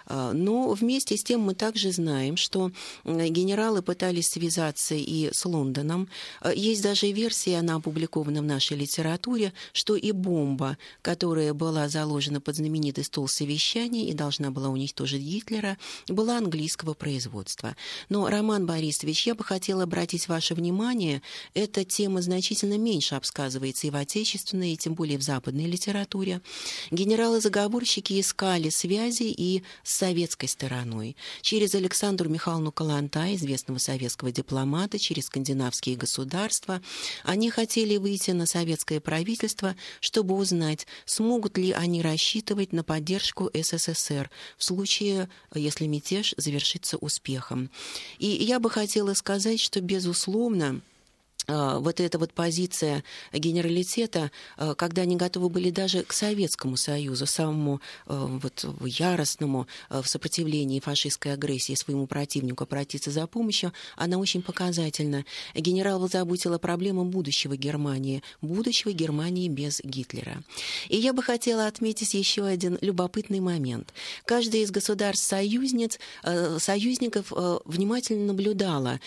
А, 0.06 0.32
но 0.32 0.70
вместе 0.70 1.16
с 1.16 1.24
тем 1.24 1.40
мы 1.40 1.54
также 1.54 1.92
знаем, 1.92 2.36
что 2.36 2.70
генералы 3.04 3.82
пытались 3.82 4.28
связаться 4.28 4.94
и 4.94 5.30
с 5.32 5.44
Лондоном. 5.44 6.08
А, 6.40 6.52
есть 6.52 6.82
даже 6.82 7.10
версия, 7.10 7.58
она 7.58 7.76
опубликована 7.76 8.42
в 8.42 8.44
нашей 8.44 8.76
литературе, 8.76 9.52
что 9.72 9.96
и 9.96 10.12
бомба, 10.12 10.78
которая 11.02 11.54
была 11.54 11.88
заложена 11.88 12.40
под 12.40 12.56
знаменитый 12.56 13.04
стол 13.04 13.28
совещаний 13.28 14.06
и 14.06 14.12
должна 14.12 14.50
была 14.50 14.68
уничтожить 14.68 15.22
Гитлера, 15.22 15.78
была 16.08 16.38
английского 16.38 16.94
производства. 16.94 17.76
Но, 18.08 18.28
Роман 18.28 18.66
Борисович, 18.66 19.26
я 19.26 19.34
бы 19.34 19.44
хотела 19.44 19.84
обратить 19.84 20.28
ваше 20.28 20.54
внимание, 20.54 21.22
эта 21.54 21.84
тема 21.84 22.22
значительно 22.22 22.78
меньше 22.78 23.14
обсказывается 23.14 23.86
и 23.86 23.90
в 23.90 23.96
отечественной, 23.96 24.72
и 24.72 24.76
тем 24.76 24.94
более 24.94 25.18
в 25.18 25.22
западной 25.22 25.66
литературе. 25.66 26.40
Генералы-заговорщики 26.90 28.20
искали 28.20 28.68
связи 28.68 29.34
и 29.36 29.62
с 29.90 29.92
советской 29.92 30.46
стороной, 30.46 31.16
через 31.42 31.74
Александру 31.74 32.30
Михайловну 32.30 32.70
Каланта, 32.70 33.34
известного 33.34 33.78
советского 33.78 34.30
дипломата, 34.30 35.00
через 35.00 35.26
скандинавские 35.26 35.96
государства. 35.96 36.80
Они 37.24 37.50
хотели 37.50 37.96
выйти 37.96 38.30
на 38.30 38.46
советское 38.46 39.00
правительство, 39.00 39.74
чтобы 39.98 40.36
узнать, 40.36 40.86
смогут 41.06 41.58
ли 41.58 41.72
они 41.72 42.02
рассчитывать 42.02 42.72
на 42.72 42.84
поддержку 42.84 43.50
СССР 43.52 44.30
в 44.56 44.64
случае, 44.64 45.28
если 45.54 45.86
мятеж 45.86 46.34
завершится 46.36 46.96
успехом. 46.96 47.68
И 48.18 48.28
я 48.28 48.60
бы 48.60 48.70
хотела 48.70 49.14
сказать, 49.14 49.58
что, 49.58 49.80
безусловно, 49.80 50.82
вот 51.46 52.00
эта 52.00 52.18
вот 52.18 52.32
позиция 52.32 53.02
генералитета, 53.32 54.30
а, 54.56 54.74
когда 54.74 55.02
они 55.02 55.16
готовы 55.16 55.48
были 55.48 55.70
даже 55.70 56.02
к 56.02 56.12
Советскому 56.12 56.76
Союзу, 56.76 57.26
самому 57.26 57.80
а, 58.06 58.26
вот 58.26 58.64
яростному 58.84 59.66
в 59.88 60.06
сопротивлении 60.06 60.80
фашистской 60.80 61.32
агрессии 61.32 61.74
своему 61.74 62.06
противнику 62.06 62.64
обратиться 62.64 63.10
за 63.10 63.26
помощью, 63.26 63.72
она 63.96 64.18
очень 64.18 64.42
показательна. 64.42 65.24
Генерал 65.54 66.08
заботил 66.08 66.54
о 66.54 66.58
проблемах 66.58 67.06
будущего 67.06 67.56
Германии, 67.56 68.22
будущего 68.40 68.92
Германии 68.92 69.48
без 69.48 69.80
Гитлера. 69.82 70.42
И 70.88 70.96
я 70.96 71.12
бы 71.12 71.22
хотела 71.22 71.66
отметить 71.66 72.14
еще 72.14 72.44
один 72.44 72.78
любопытный 72.80 73.40
момент. 73.40 73.92
Каждая 74.24 74.62
из 74.62 74.70
государств-союзниц, 74.70 75.98
союзников 76.58 77.32
внимательно 77.64 78.26
наблюдала, 78.26 79.00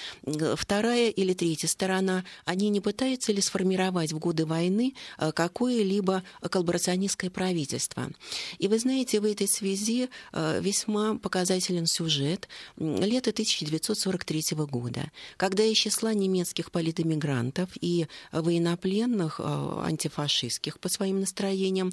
вторая 0.56 1.10
или 1.10 1.34
третья 1.34 1.68
сторона 1.68 2.23
они 2.46 2.70
не 2.70 2.82
пытаются 2.82 3.32
ли 3.32 3.42
сформировать 3.42 4.14
в 4.14 4.20
годы 4.20 4.46
войны 4.46 4.96
э, 5.18 5.32
какое-либо 5.32 6.24
коллаборационистское 6.50 7.30
правительство. 7.30 8.10
И 8.58 8.68
вы 8.68 8.80
знаете, 8.80 9.20
в 9.20 9.26
этой 9.26 9.48
связи 9.48 10.10
э, 10.32 10.60
весьма 10.62 11.16
показателен 11.16 11.86
сюжет 11.86 12.48
лета 12.78 13.32
1943 13.32 14.44
года, 14.66 15.12
когда 15.38 15.64
из 15.64 15.78
числа 15.78 16.14
немецких 16.14 16.72
политэмигрантов 16.72 17.70
и 17.82 18.08
военнопленных 18.32 19.40
э, 19.40 19.44
антифашистских 19.86 20.80
по 20.80 20.90
своим 20.90 21.20
настроениям 21.20 21.92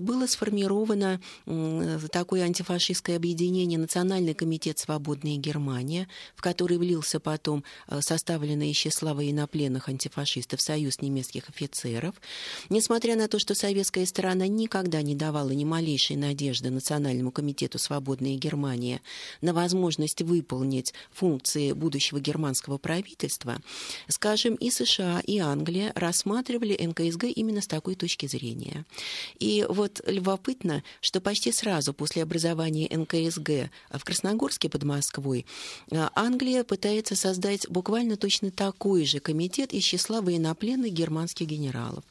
было 0.00 0.26
сформировано 0.26 1.20
такое 2.10 2.42
антифашистское 2.44 3.16
объединение 3.16 3.78
Национальный 3.78 4.34
комитет 4.34 4.78
«Свободная 4.78 5.36
Германия», 5.36 6.08
в 6.34 6.42
который 6.42 6.78
влился 6.78 7.20
потом 7.20 7.64
составленный 8.00 8.70
из 8.70 8.76
числа 8.76 9.14
военнопленных 9.14 9.63
пленных 9.64 9.88
антифашистов 9.88 10.60
Союз 10.60 11.00
немецких 11.00 11.48
офицеров. 11.48 12.14
Несмотря 12.68 13.16
на 13.16 13.28
то, 13.28 13.38
что 13.38 13.54
советская 13.54 14.04
сторона 14.04 14.46
никогда 14.46 15.00
не 15.00 15.14
давала 15.14 15.52
ни 15.52 15.64
малейшей 15.64 16.16
надежды 16.16 16.68
Национальному 16.68 17.30
комитету 17.32 17.78
«Свободная 17.78 18.36
Германия» 18.36 19.00
на 19.40 19.54
возможность 19.54 20.20
выполнить 20.20 20.92
функции 21.12 21.72
будущего 21.72 22.20
германского 22.20 22.76
правительства, 22.76 23.56
скажем, 24.08 24.54
и 24.56 24.70
США, 24.70 25.22
и 25.24 25.38
Англия 25.38 25.92
рассматривали 25.94 26.78
НКСГ 26.78 27.24
именно 27.34 27.62
с 27.62 27.66
такой 27.66 27.94
точки 27.94 28.26
зрения. 28.26 28.84
И 29.38 29.64
вот 29.66 30.02
любопытно, 30.06 30.84
что 31.00 31.22
почти 31.22 31.52
сразу 31.52 31.94
после 31.94 32.22
образования 32.22 32.86
НКСГ 32.94 33.70
в 33.98 34.04
Красногорске 34.04 34.68
под 34.68 34.82
Москвой 34.82 35.46
Англия 35.90 36.64
пытается 36.64 37.16
создать 37.16 37.66
буквально 37.70 38.18
точно 38.18 38.50
такой 38.50 39.06
же 39.06 39.20
комитет 39.20 39.53
комитет 39.54 39.72
из 39.72 39.84
числа 39.84 40.20
военнопленных 40.20 40.92
германских 40.92 41.46
генералов. 41.46 42.02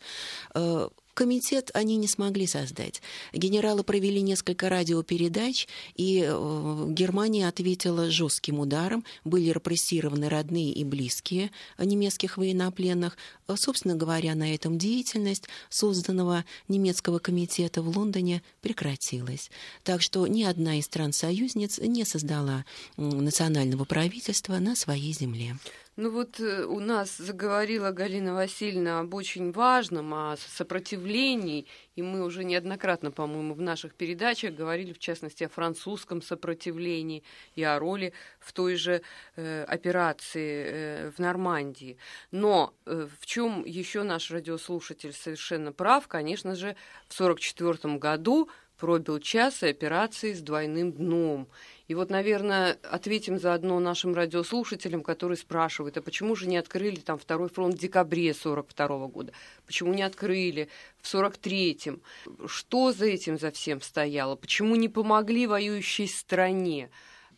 Э, 0.56 0.88
комитет 1.13 1.71
они 1.73 1.97
не 1.97 2.08
смогли 2.08 2.47
создать. 2.47 3.01
Генералы 3.34 3.84
провели 3.84 4.21
несколько 4.21 4.69
радиопередач, 4.69 5.67
и 5.95 6.23
э, 6.25 6.86
Германия 6.89 7.49
ответила 7.49 8.10
жестким 8.10 8.60
ударом. 8.60 9.03
Были 9.25 9.49
репрессированы 9.49 10.29
родные 10.29 10.71
и 10.71 10.86
близкие 10.86 11.51
немецких 11.77 12.38
военнопленных. 12.38 13.17
Э, 13.49 13.56
собственно 13.58 13.95
говоря, 13.95 14.36
на 14.36 14.56
этом 14.56 14.77
деятельность 14.77 15.49
созданного 15.69 16.45
немецкого 16.69 17.19
комитета 17.19 17.82
в 17.82 17.89
Лондоне 17.89 18.41
прекратилась. 18.62 19.51
Так 19.84 20.01
что 20.01 20.25
ни 20.27 20.43
одна 20.43 20.79
из 20.79 20.86
стран-союзниц 20.86 21.79
не 21.79 22.06
создала 22.06 22.63
национального 22.95 23.84
правительства 23.84 24.60
на 24.60 24.78
своей 24.78 25.11
земле. 25.11 25.57
Ну 25.96 26.10
вот 26.10 26.39
э, 26.39 26.66
у 26.66 26.80
нас 26.80 27.18
заговорила 27.18 27.91
Галина 27.91 28.34
Васильевна 28.34 29.02
об 29.02 29.14
очень 29.14 29.52
важном, 29.52 30.12
о 30.16 30.36
сопротивлении, 30.38 31.68
и 31.96 32.02
мы 32.02 32.24
уже 32.24 32.44
неоднократно, 32.44 33.12
по-моему, 33.12 33.54
в 33.54 33.62
наших 33.62 33.94
передачах 33.94 34.56
говорили, 34.56 34.91
в 34.91 34.98
частности, 34.98 35.44
о 35.44 35.50
французском 35.50 36.24
сопротивлении 36.24 37.24
и 37.56 37.62
о 37.62 37.78
роли 37.78 38.14
в 38.39 38.54
той 38.54 38.76
же 38.76 39.04
э, 39.36 39.64
операции 39.66 40.66
э, 40.66 41.12
в 41.12 41.20
Нормандии. 41.20 41.98
Но 42.32 42.74
э, 42.88 43.08
в 43.22 43.26
чем 43.28 43.64
еще 43.64 44.02
наш 44.02 44.32
радиослушатель 44.32 45.14
совершенно 45.14 45.72
прав, 45.72 46.08
конечно 46.08 46.56
же, 46.56 46.76
в 47.08 47.14
1944 47.22 47.98
году 48.00 48.50
пробил 48.84 49.19
час 49.19 49.63
и 49.63 49.67
операции 49.67 50.34
с 50.34 50.41
двойным 50.41 50.91
дном. 50.91 51.47
И 51.88 51.95
вот, 51.95 52.09
наверное, 52.09 52.77
ответим 52.84 53.39
заодно 53.39 53.79
нашим 53.79 54.13
радиослушателям, 54.13 55.03
которые 55.03 55.38
спрашивают, 55.38 55.95
а 55.95 56.01
почему 56.01 56.36
же 56.36 56.47
не 56.47 56.57
открыли 56.57 56.97
там 56.97 57.17
второй 57.17 57.47
фронт 57.47 57.75
в 57.75 57.79
декабре 57.79 58.34
42 58.34 59.07
года? 59.07 59.31
Почему 59.65 59.93
не 59.93 60.01
открыли 60.01 60.67
в 61.01 61.05
43-м? 61.05 62.01
Что 62.45 62.91
за 62.91 63.05
этим 63.05 63.39
за 63.39 63.51
всем 63.51 63.79
стояло? 63.79 64.36
Почему 64.36 64.75
не 64.75 64.89
помогли 64.89 65.47
воюющей 65.47 66.09
стране? 66.09 66.89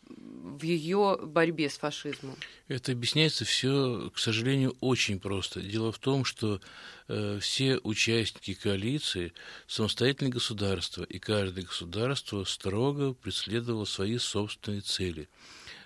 В 0.08 0.62
ее 0.62 1.18
борьбе 1.22 1.68
с 1.68 1.78
фашизмом? 1.78 2.36
Это 2.68 2.92
объясняется 2.92 3.44
все, 3.44 4.10
к 4.14 4.18
сожалению, 4.18 4.76
очень 4.80 5.20
просто. 5.20 5.60
Дело 5.60 5.92
в 5.92 5.98
том, 5.98 6.24
что 6.24 6.60
э, 7.08 7.38
все 7.40 7.78
участники 7.78 8.54
коалиции 8.54 9.32
самостоятельные 9.66 10.32
государства, 10.32 11.04
и 11.04 11.18
каждое 11.18 11.64
государство 11.64 12.44
строго 12.44 13.12
преследовало 13.12 13.84
свои 13.84 14.18
собственные 14.18 14.80
цели. 14.80 15.28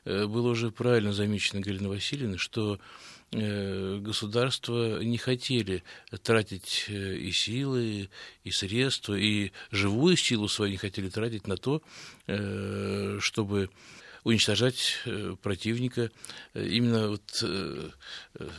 Э, 0.04 0.26
было 0.26 0.50
уже 0.50 0.70
правильно 0.70 1.12
замечено 1.12 1.60
Галиной 1.60 1.88
Васильевной, 1.88 2.38
что 2.38 2.78
э, 3.32 3.98
государства 4.00 5.02
не 5.02 5.18
хотели 5.18 5.82
тратить 6.22 6.86
э, 6.88 7.16
и 7.16 7.32
силы, 7.32 8.08
и 8.44 8.50
средства, 8.50 9.14
и 9.14 9.52
живую 9.70 10.16
силу 10.16 10.48
свою 10.48 10.72
не 10.72 10.78
хотели 10.78 11.08
тратить 11.08 11.46
на 11.46 11.56
то, 11.56 11.82
чтобы 13.20 13.70
уничтожать 14.24 14.98
э, 15.04 15.36
противника 15.42 16.10
э, 16.54 16.66
именно 16.66 17.10
вот 17.10 17.42
э, 17.42 17.90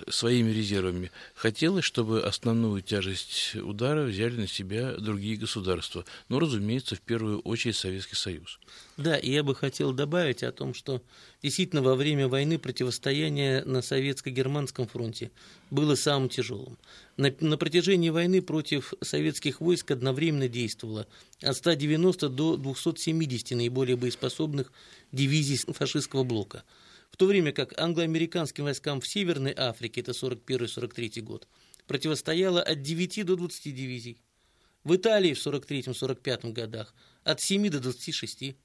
своими 0.09 0.51
резервами. 0.51 1.11
Хотелось, 1.35 1.85
чтобы 1.85 2.21
основную 2.23 2.81
тяжесть 2.81 3.55
удара 3.55 4.03
взяли 4.03 4.41
на 4.41 4.47
себя 4.47 4.93
другие 4.93 5.37
государства. 5.37 6.05
Но, 6.29 6.39
разумеется, 6.39 6.95
в 6.95 7.01
первую 7.01 7.39
очередь 7.39 7.75
Советский 7.75 8.15
Союз. 8.15 8.59
Да, 8.97 9.17
и 9.17 9.31
я 9.31 9.43
бы 9.43 9.55
хотел 9.55 9.93
добавить 9.93 10.43
о 10.43 10.51
том, 10.51 10.73
что 10.73 11.01
действительно 11.41 11.81
во 11.81 11.95
время 11.95 12.27
войны 12.27 12.59
противостояние 12.59 13.63
на 13.65 13.81
советско-германском 13.81 14.87
фронте 14.87 15.31
было 15.71 15.95
самым 15.95 16.29
тяжелым. 16.29 16.77
На, 17.17 17.33
на 17.39 17.57
протяжении 17.57 18.09
войны 18.09 18.41
против 18.41 18.93
советских 19.01 19.61
войск 19.61 19.91
одновременно 19.91 20.47
действовало 20.47 21.07
от 21.41 21.57
190 21.57 22.29
до 22.29 22.57
270 22.57 23.51
наиболее 23.51 23.95
боеспособных 23.95 24.71
дивизий 25.11 25.57
фашистского 25.57 26.23
блока. 26.23 26.63
В 27.09 27.17
то 27.17 27.25
время 27.25 27.51
как 27.51 27.79
англо-американским 27.79 28.63
войскам 28.63 29.01
в 29.01 29.07
Северной 29.07 29.53
Африке, 29.55 30.01
это 30.01 30.11
41-43 30.11 31.21
год, 31.21 31.47
противостояло 31.87 32.61
от 32.61 32.81
9 32.81 33.25
до 33.25 33.35
20 33.35 33.75
дивизий. 33.75 34.17
В 34.83 34.95
Италии 34.95 35.33
в 35.33 35.45
43-45 35.45 36.53
годах 36.53 36.95
от 37.23 37.41
7 37.41 37.69
до 37.69 37.79
26. 37.79 38.55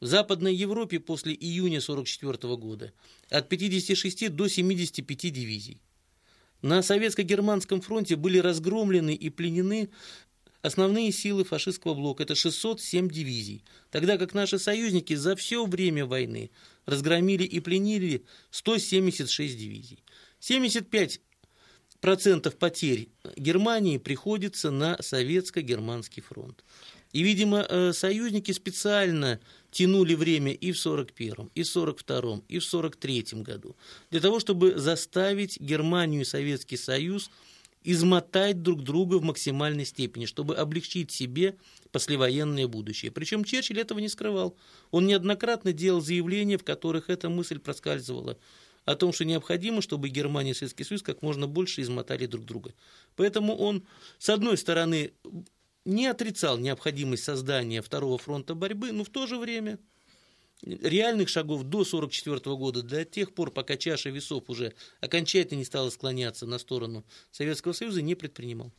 В 0.00 0.06
Западной 0.06 0.54
Европе 0.54 0.98
после 0.98 1.34
июня 1.34 1.80
44 1.80 2.56
года 2.56 2.92
от 3.28 3.48
56 3.48 4.34
до 4.34 4.48
75 4.48 5.32
дивизий. 5.32 5.82
На 6.62 6.82
советско-германском 6.82 7.80
фронте 7.80 8.16
были 8.16 8.38
разгромлены 8.38 9.14
и 9.14 9.30
пленены 9.30 9.90
основные 10.62 11.12
силы 11.12 11.44
фашистского 11.44 11.94
блока– 11.94 12.22
это 12.24 12.34
607 12.34 13.08
дивизий, 13.08 13.64
тогда 13.90 14.18
как 14.18 14.34
наши 14.34 14.58
союзники 14.58 15.14
за 15.14 15.36
все 15.36 15.64
время 15.66 16.06
войны 16.06 16.50
разгромили 16.86 17.44
и 17.44 17.60
пленили 17.60 18.24
176 18.50 19.56
дивизий. 19.56 20.02
75 20.40 21.20
процентов 22.00 22.56
потерь 22.56 23.08
Германии 23.36 23.98
приходится 23.98 24.70
на 24.70 24.96
советско-германский 25.00 26.22
фронт. 26.22 26.64
И, 27.12 27.22
видимо, 27.22 27.66
э, 27.68 27.92
союзники 27.92 28.52
специально 28.52 29.40
тянули 29.72 30.14
время 30.14 30.52
и 30.52 30.70
в 30.70 30.76
41-м, 30.76 31.50
и 31.54 31.62
в 31.62 31.66
42-м, 31.66 32.44
и 32.48 32.58
в 32.58 32.62
43-м 32.62 33.42
году 33.42 33.76
для 34.10 34.20
того, 34.20 34.38
чтобы 34.38 34.78
заставить 34.78 35.60
Германию 35.60 36.22
и 36.22 36.24
Советский 36.24 36.76
Союз– 36.76 37.30
измотать 37.82 38.62
друг 38.62 38.82
друга 38.82 39.16
в 39.16 39.22
максимальной 39.22 39.84
степени, 39.84 40.26
чтобы 40.26 40.56
облегчить 40.56 41.10
себе 41.10 41.56
послевоенное 41.92 42.68
будущее. 42.68 43.10
Причем 43.10 43.44
Черчилль 43.44 43.80
этого 43.80 43.98
не 43.98 44.08
скрывал. 44.08 44.56
Он 44.90 45.06
неоднократно 45.06 45.72
делал 45.72 46.00
заявления, 46.00 46.58
в 46.58 46.64
которых 46.64 47.08
эта 47.08 47.28
мысль 47.28 47.58
проскальзывала 47.58 48.38
о 48.84 48.96
том, 48.96 49.12
что 49.12 49.24
необходимо, 49.24 49.82
чтобы 49.82 50.08
Германия 50.08 50.50
и 50.50 50.54
Советский 50.54 50.84
Союз 50.84 51.02
как 51.02 51.22
можно 51.22 51.46
больше 51.46 51.82
измотали 51.82 52.26
друг 52.26 52.44
друга. 52.44 52.74
Поэтому 53.16 53.56
он, 53.56 53.86
с 54.18 54.28
одной 54.28 54.56
стороны, 54.56 55.12
не 55.84 56.06
отрицал 56.06 56.58
необходимость 56.58 57.24
создания 57.24 57.82
второго 57.82 58.18
фронта 58.18 58.54
борьбы, 58.54 58.92
но 58.92 59.04
в 59.04 59.08
то 59.08 59.26
же 59.26 59.38
время– 59.38 59.78
реальных 60.62 61.28
шагов 61.28 61.62
до 61.62 61.80
1944 61.80 62.56
года, 62.56 62.82
до 62.82 63.04
тех 63.04 63.32
пор, 63.32 63.50
пока 63.50 63.76
чаша 63.76 64.10
весов 64.10 64.44
уже 64.48 64.74
окончательно 65.00 65.58
не 65.58 65.64
стала 65.64 65.90
склоняться 65.90 66.46
на 66.46 66.58
сторону 66.58 67.04
Советского 67.30 67.72
Союза, 67.72 68.02
не 68.02 68.14
предпринимал. 68.14 68.70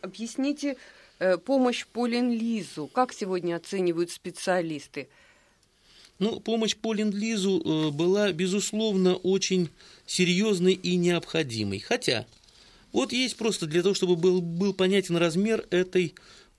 Объясните 0.00 0.76
э, 1.18 1.38
помощь 1.38 1.86
по 1.86 2.06
Ленд-Лизу. 2.06 2.88
Как 2.88 3.12
сегодня 3.12 3.56
оценивают 3.56 4.10
специалисты? 4.10 5.08
Ну, 6.18 6.38
помощь 6.40 6.76
по 6.76 6.94
Ленд-Лизу 6.94 7.62
э, 7.62 7.90
была, 7.90 8.32
безусловно, 8.32 9.14
очень 9.16 9.70
серьезной 10.06 10.74
и 10.74 10.96
необходимой. 10.96 11.78
Хотя, 11.78 12.26
вот 12.92 13.12
есть 13.12 13.36
просто 13.36 13.66
для 13.66 13.82
того, 13.82 13.94
чтобы 13.94 14.16
был, 14.16 14.40
был 14.42 14.74
понятен 14.74 15.16
размер 15.16 15.66
этой 15.70 16.14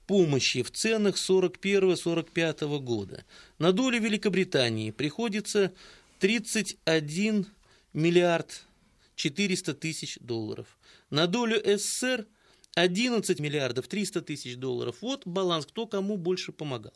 помощи 0.06 0.62
в 0.62 0.70
ценах 0.70 1.16
41-45 1.16 2.78
года. 2.80 3.24
На 3.58 3.72
долю 3.72 4.00
Великобритании 4.00 4.90
приходится 4.90 5.72
31 6.18 7.46
миллиард 7.92 8.64
400 9.16 9.74
тысяч 9.74 10.18
долларов. 10.20 10.78
На 11.10 11.26
долю 11.26 11.60
СССР 11.64 12.26
11 12.74 13.38
миллиардов 13.40 13.86
300 13.88 14.22
тысяч 14.22 14.56
долларов. 14.56 14.96
Вот 15.00 15.26
баланс, 15.26 15.66
кто 15.66 15.86
кому 15.86 16.16
больше 16.16 16.52
помогал. 16.52 16.94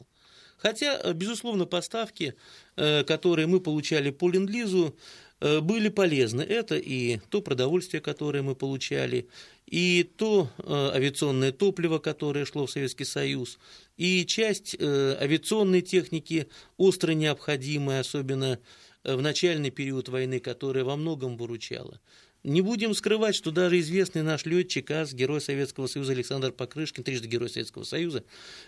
Хотя, 0.57 1.12
безусловно, 1.12 1.66
поставки, 1.66 2.34
э, 2.76 3.04
которые 3.04 3.46
мы 3.46 3.61
получали 3.61 4.11
по 4.11 4.30
ленд-лизу, 4.30 4.96
были 5.41 5.89
полезны. 5.89 6.43
Это 6.43 6.76
и 6.76 7.18
то 7.30 7.43
продовольствие, 7.43 8.01
которое 8.01 8.43
мы 8.43 8.55
получали, 8.55 9.28
и 9.66 10.09
то 10.16 10.51
э, 10.59 10.91
авиационное 10.95 11.53
топливо, 11.53 11.99
которое 11.99 12.45
шло 12.45 12.66
в 12.66 12.70
Советский 12.70 13.05
Союз, 13.05 13.59
и 13.97 14.24
часть 14.24 14.76
э, 14.78 15.16
авиационной 15.20 15.82
техники 15.82 16.49
остро 16.76 17.12
необходимая, 17.12 18.01
особенно 18.01 18.59
в 19.05 19.20
начальный 19.20 19.70
период 19.70 20.09
войны, 20.09 20.41
которая 20.41 20.84
во 20.84 20.97
многом 20.97 21.37
выручала. 21.37 22.01
Не 22.43 22.61
будем 22.61 22.95
скрывать, 22.95 23.34
что 23.34 23.51
даже 23.51 23.80
известный 23.80 24.22
наш 24.22 24.47
летчик 24.47 24.89
АС, 24.93 25.12
герой 25.12 25.41
Советского 25.41 25.89
Союза 25.89 26.12
Александр 26.12 26.53
Покрышкин, 26.53 27.03
трижды 27.03 27.26
герой 27.26 27.49
Советского 27.51 27.82
Союза, 27.82 28.22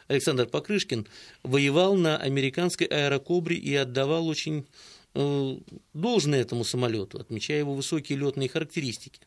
Александр 0.09 0.47
Покрышкин, 0.47 1.07
воевал 1.45 1.95
на 1.95 2.17
американской 2.17 2.89
аэрокобре 2.89 3.57
и 3.57 3.75
отдавал 3.77 4.27
очень 4.27 4.67
Э, 4.67 4.98
должное 5.95 6.41
этому 6.41 6.65
самолету, 6.65 7.21
отмечая 7.21 7.59
его 7.59 7.75
высокие 7.75 8.19
летные 8.19 8.49
характеристики. 8.49 9.21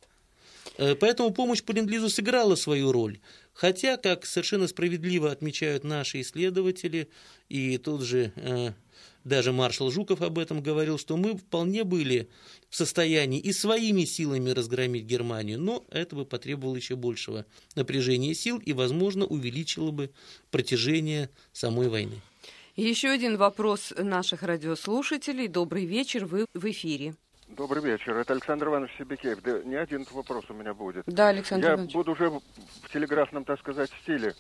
Э, 0.78 0.96
поэтому 0.96 1.32
помощь 1.32 1.64
по 1.64 1.72
ленд 1.72 1.92
сыграла 2.12 2.56
свою 2.56 2.92
роль. 2.92 3.20
Хотя, 3.54 3.98
как 3.98 4.26
совершенно 4.26 4.68
справедливо 4.68 5.32
отмечают 5.32 5.84
наши 5.84 6.22
исследователи, 6.22 7.10
и 7.50 7.78
тот 7.78 8.02
же 8.02 8.32
э, 8.36 8.72
даже 9.24 9.52
маршал 9.52 9.92
Жуков 9.92 10.22
об 10.22 10.40
этом 10.40 10.62
говорил, 10.64 10.98
что 10.98 11.18
мы 11.18 11.38
вполне 11.38 11.84
были 11.84 12.30
в 12.70 12.76
состоянии 12.76 13.40
и 13.40 13.52
своими 13.52 14.06
силами 14.06 14.50
разгромить 14.52 15.04
Германию, 15.04 15.60
но 15.60 15.84
это 15.90 16.16
бы 16.16 16.26
потребовало 16.26 16.76
еще 16.76 16.96
большего 16.96 17.46
напряжения 17.76 18.34
сил 18.34 18.58
и, 18.58 18.74
возможно, 18.74 19.26
увеличило 19.26 19.92
бы 19.92 20.12
протяжение 20.50 21.30
самой 21.52 21.90
войны. 21.90 22.22
Еще 22.76 23.10
один 23.10 23.38
вопрос 23.38 23.94
наших 23.98 24.44
радиослушателей. 24.44 25.48
Добрый 25.48 25.86
вечер, 25.86 26.26
вы 26.26 26.46
в 26.54 26.66
эфире. 26.72 27.16
Добрый 27.50 27.84
вечер, 27.84 28.16
это 28.16 28.32
Александр 28.32 28.68
Иванович 28.68 28.92
Себекеев. 28.98 29.42
Да 29.42 29.60
не 29.64 29.76
один 29.76 30.06
вопрос 30.12 30.46
у 30.50 30.54
меня 30.54 30.74
будет. 30.74 31.04
Да, 31.06 31.28
Александр 31.28 31.68
Я 31.68 31.74
Иванович. 31.74 31.94
буду 31.94 32.12
уже 32.14 32.30
в 32.30 32.42
телеграфном, 32.94 33.44
так 33.44 33.60
сказать, 33.60 33.90
стиле. 34.02 34.34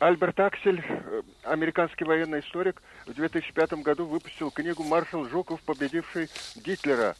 Альберт 0.00 0.38
Аксель, 0.40 0.84
э, 0.88 1.22
американский 1.44 2.04
военный 2.04 2.40
историк, 2.40 2.82
в 3.06 3.14
2005 3.14 3.82
году 3.82 4.04
выпустил 4.06 4.50
книгу 4.50 4.82
«Маршал 4.82 5.24
Жуков, 5.28 5.60
победивший 5.62 6.28
Гитлера». 6.56 7.16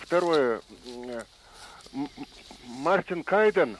Второе. 0.00 0.60
Мартин 2.66 3.22
Кайден 3.22 3.76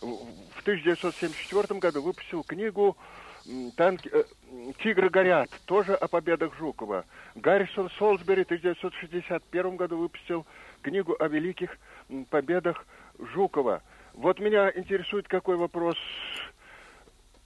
в 0.00 0.60
1974 0.62 1.80
году 1.80 2.02
выпустил 2.02 2.42
книгу 2.44 2.96
танки, 3.76 4.10
э, 4.12 4.24
«Тигры 4.82 5.08
горят», 5.10 5.50
тоже 5.66 5.94
о 5.94 6.08
победах 6.08 6.54
Жукова. 6.56 7.04
Гаррисон 7.34 7.90
Солсбери 7.98 8.42
в 8.42 8.46
1961 8.46 9.76
году 9.76 9.98
выпустил 9.98 10.46
книгу 10.82 11.16
о 11.18 11.28
великих 11.28 11.76
победах 12.30 12.86
Жукова. 13.18 13.82
Вот 14.14 14.38
меня 14.38 14.70
интересует 14.74 15.28
какой 15.28 15.56
вопрос. 15.56 15.96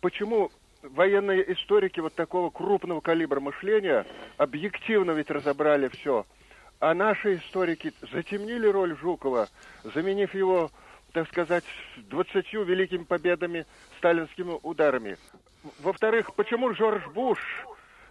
Почему 0.01 0.51
военные 0.83 1.53
историки 1.53 2.01
вот 2.01 2.15
такого 2.15 2.51
крупного 2.51 3.01
калибра 3.01 3.41
мышления 3.41 4.07
объективно 4.37 5.13
ведь 5.13 5.31
разобрали 5.31 5.89
все, 5.89 6.27
а 6.79 6.95
наши 6.95 7.37
историки 7.37 7.93
затемнили 8.13 8.67
роль 8.67 8.97
Жукова, 8.97 9.49
заменив 9.85 10.35
его 10.35 10.71
так 11.13 11.29
сказать, 11.29 11.65
двадцатью 11.97 12.65
великими 12.65 13.05
победами, 13.05 13.67
сталинскими 13.99 14.59
ударами. 14.63 15.17
Во-вторых, 15.81 16.35
почему 16.35 16.75
Жорж 16.75 17.07
Буш 17.15 17.39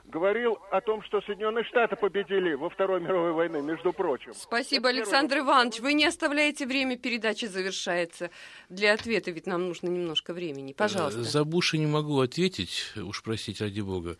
говорил 0.10 0.58
о 0.72 0.82
том, 0.82 1.04
что 1.04 1.22
Соединенные 1.22 1.64
Штаты 1.64 1.95
победили 1.95 2.54
во 2.54 2.70
Второй 2.70 3.00
мировой 3.00 3.32
войне, 3.32 3.62
между 3.62 3.93
прочим. 3.93 4.34
Спасибо, 4.34 4.89
Это 4.89 4.97
Александр 4.97 5.36
первый... 5.36 5.47
Иванович. 5.47 5.80
Вы 5.80 5.93
не 5.93 6.06
оставляете 6.06 6.66
время, 6.66 6.97
передача 6.97 7.47
завершается. 7.47 8.32
Для 8.70 8.93
ответа 8.93 9.32
ведь 9.32 9.45
нам 9.45 9.68
нужно 9.68 9.88
немножко 9.88 10.34
времени. 10.34 10.74
Пожалуйста. 10.74 11.24
За 11.24 11.43
Буша 11.43 11.78
не 11.78 11.86
могу 11.86 12.20
ответить, 12.20 12.93
уж 12.95 13.22
простите, 13.24 13.66
ради 13.66 13.82
бога. 13.82 14.18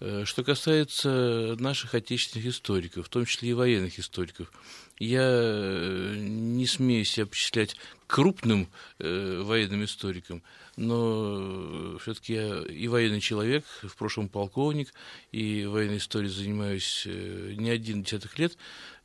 Э, 0.00 0.24
что 0.24 0.44
касается 0.44 1.56
наших 1.58 1.94
отечественных 1.94 2.46
историков, 2.46 3.06
в 3.06 3.08
том 3.08 3.24
числе 3.24 3.50
и 3.50 3.54
военных 3.54 3.98
историков, 3.98 4.50
я 4.98 5.22
э, 5.22 6.14
не 6.18 6.66
смею 6.66 7.04
себя 7.04 7.26
причислять 7.26 7.76
крупным 8.06 8.68
э, 8.98 9.42
военным 9.42 9.84
историкам, 9.84 10.42
но 10.76 11.98
все-таки 11.98 12.34
я 12.34 12.62
и 12.62 12.86
военный 12.88 13.20
человек, 13.20 13.64
в 13.82 13.96
прошлом 13.96 14.28
полковник, 14.28 14.92
и 15.32 15.66
военной 15.66 15.98
историей 15.98 16.30
занимаюсь 16.30 17.04
э, 17.06 17.54
не 17.56 17.70
один 17.70 18.02
десятых 18.02 18.38
лет, 18.38 18.56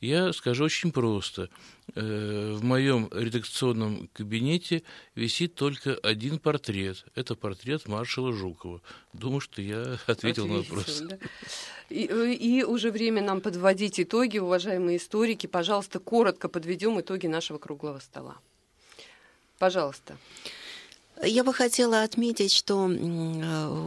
я 0.02 0.32
скажу 0.34 0.64
очень 0.66 0.92
просто. 0.92 1.50
Э, 1.96 2.54
в 2.54 2.64
моем 2.64 3.10
редакционном 3.12 4.10
кабинете 4.14 4.84
висит 5.16 5.56
только 5.56 5.96
один 5.96 6.40
портрет. 6.40 7.06
Это 7.16 7.36
портрет 7.36 7.88
маршала 7.88 8.32
Жукова. 8.32 8.82
Думаю, 9.14 9.42
что 9.42 9.62
я 9.62 10.00
ответил, 10.08 10.08
ответил 10.08 10.48
на 10.48 10.58
вопрос. 10.58 11.02
Да. 11.02 11.18
И, 11.90 12.04
и 12.06 12.64
уже 12.64 12.92
время 12.92 13.22
нам 13.22 13.42
подводить 13.42 14.00
итоги, 14.00 14.38
уважаемые 14.38 14.98
историки. 14.98 15.48
Пожалуйста, 15.48 16.00
коротко 16.00 16.48
подведем 16.48 17.00
итоги 17.00 17.28
нашего 17.28 17.58
круглого 17.58 18.00
стола. 18.00 18.38
Пожалуйста. 19.58 20.18
Я 21.22 21.44
бы 21.44 21.54
хотела 21.54 22.04
отметить, 22.04 22.54
что 22.54 22.86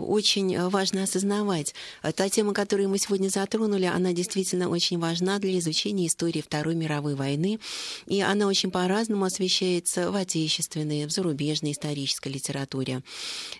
очень 0.07 0.69
важно 0.69 1.05
осознавать, 1.05 1.75
та 2.15 2.29
тема, 2.29 2.53
которую 2.53 2.91
мы 2.91 2.99
сегодня 2.99 3.29
затронули, 3.31 3.87
она 3.87 4.13
действительно 4.13 4.69
очень 4.69 4.99
важна 4.99 5.39
для 5.39 5.59
изучения 5.59 6.09
истории 6.09 6.43
Второй 6.43 6.75
мировой 6.75 7.15
войны, 7.15 7.59
и 8.07 8.21
она 8.21 8.47
очень 8.47 8.71
по-разному 8.71 9.25
освещается 9.25 10.11
в 10.11 10.17
отечественной, 10.17 11.07
в 11.07 11.11
зарубежной 11.11 11.73
исторической 11.73 12.29
литературе. 12.29 13.03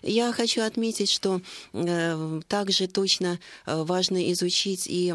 Я 0.03 0.31
хочу 0.33 0.61
отметить, 0.61 1.09
что 1.09 1.41
э, 1.73 2.41
также 2.47 2.87
точно 2.87 3.39
э, 3.65 3.83
важно 3.83 4.31
изучить, 4.33 4.85
и 4.85 5.07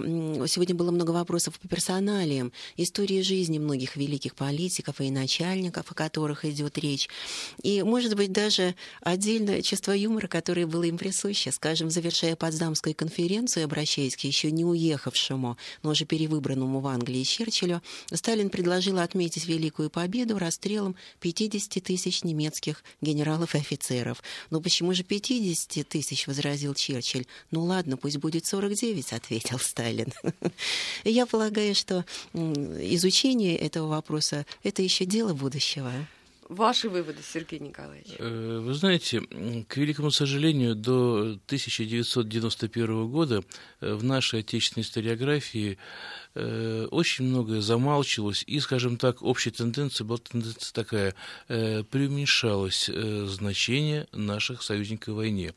сегодня 0.49 0.75
было 0.75 0.91
много 0.91 1.13
вопросов 1.13 1.61
по 1.61 1.69
персоналиям, 1.69 2.53
истории 2.77 3.23
жизни 3.23 3.59
многих 3.59 3.95
великих 3.95 4.35
политиков 4.35 5.01
и 5.01 5.11
начальников, 5.11 5.93
о 5.93 5.95
которых 5.95 6.45
идет 6.45 6.77
речь. 6.79 7.09
И, 7.63 7.85
может 7.85 8.17
быть, 8.17 8.33
даже 8.33 8.48
даже 8.49 8.75
отдельное 9.03 9.61
чувство 9.61 9.93
юмора, 9.93 10.27
которое 10.27 10.67
было 10.67 10.85
им 10.85 10.97
присуще. 10.97 11.53
Скажем, 11.53 11.91
завершая 11.91 12.35
Потсдамскую 12.35 12.95
конференцию, 12.95 13.67
обращаясь 13.67 14.17
к 14.17 14.21
еще 14.21 14.51
не 14.51 14.65
уехавшему, 14.65 15.59
но 15.83 15.91
уже 15.91 16.07
перевыбранному 16.07 16.81
в 16.81 16.87
Англии 16.87 17.25
Черчиллю, 17.25 17.83
Сталин 18.11 18.49
предложил 18.49 19.01
отметить 19.01 19.47
Великую 19.47 19.91
Победу 19.91 20.39
расстрелом 20.39 20.97
50 21.21 21.85
тысяч 21.85 22.25
немецких 22.25 22.83
генералов 23.03 23.55
и 23.55 23.59
офицеров. 23.59 24.23
«Ну 24.49 24.63
почему 24.63 24.95
же 24.95 25.03
50 25.03 25.87
тысяч?»— 25.87 26.27
возразил 26.27 26.73
Черчилль. 26.73 27.27
«Ну 27.51 27.65
ладно, 27.65 27.99
пусть 27.99 28.17
будет 28.17 28.45
49»,— 28.45 29.13
ответил 29.15 29.59
Сталин. 29.59 30.11
Я 31.05 31.27
полагаю, 31.27 31.75
что 31.75 32.07
изучение 32.33 33.59
этого 33.59 33.89
вопроса— 33.89 34.47
это 34.63 34.81
еще 34.81 35.05
дело 35.05 35.35
будущего. 35.35 35.93
Ваши 36.49 36.89
выводы, 36.89 37.19
Сергей 37.23 37.59
Николаевич? 37.61 38.15
Э, 38.19 38.61
вы 38.63 38.73
знаете, 38.73 39.21
к 39.69 39.77
великому 39.77 40.11
сожалению, 40.11 40.75
до 40.75 41.37
1991 41.47 43.09
года 43.09 43.45
э, 43.81 43.93
в 43.93 44.03
нашей 44.03 44.41
отечественной 44.41 44.83
историографии 44.83 45.77
э, 46.35 46.87
очень 46.91 47.27
многое 47.27 47.61
замалчивалось, 47.61 48.45
и, 48.47 48.61
скажем 48.61 48.97
так, 48.97 49.21
общая 49.23 49.51
тенденция 49.51 50.07
была 50.07 50.19
тенденция 50.19 50.73
такая, 50.73 51.15
преуменьшалось 51.49 52.87
значение 52.87 54.07
наших 54.13 54.63
союзников 54.63 55.15
в 55.15 55.17
войне 55.19 55.55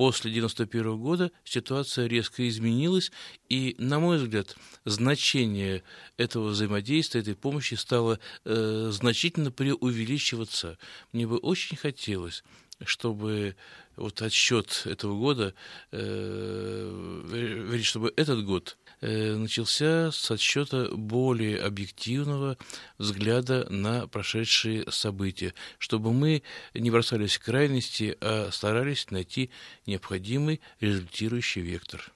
после 0.00 0.30
1991 0.30 0.98
года 0.98 1.30
ситуация 1.44 2.06
резко 2.06 2.48
изменилась, 2.48 3.12
и, 3.50 3.76
на 3.76 4.00
мой 4.00 4.16
взгляд, 4.16 4.56
значение 4.86 5.82
этого 6.16 6.48
взаимодействия, 6.48 7.20
этой 7.20 7.34
помощи 7.36 7.74
стало 7.74 8.18
э, 8.46 8.88
значительно 8.92 9.52
преувеличиваться. 9.52 10.78
Мне 11.12 11.26
бы 11.26 11.36
очень 11.36 11.76
хотелось, 11.76 12.44
чтобы 12.82 13.56
вот 13.96 14.22
отсчет 14.22 14.84
этого 14.86 15.18
года, 15.18 15.52
э, 15.92 17.80
чтобы 17.82 18.14
этот 18.16 18.42
год 18.46 18.78
начался 19.00 20.10
с 20.12 20.30
отсчета 20.30 20.88
более 20.92 21.60
объективного 21.60 22.58
взгляда 22.98 23.66
на 23.70 24.06
прошедшие 24.06 24.90
события, 24.90 25.54
чтобы 25.78 26.12
мы 26.12 26.42
не 26.74 26.90
бросались 26.90 27.36
в 27.36 27.44
крайности, 27.44 28.16
а 28.20 28.50
старались 28.52 29.10
найти 29.10 29.50
необходимый 29.86 30.60
результирующий 30.80 31.62
вектор. 31.62 32.12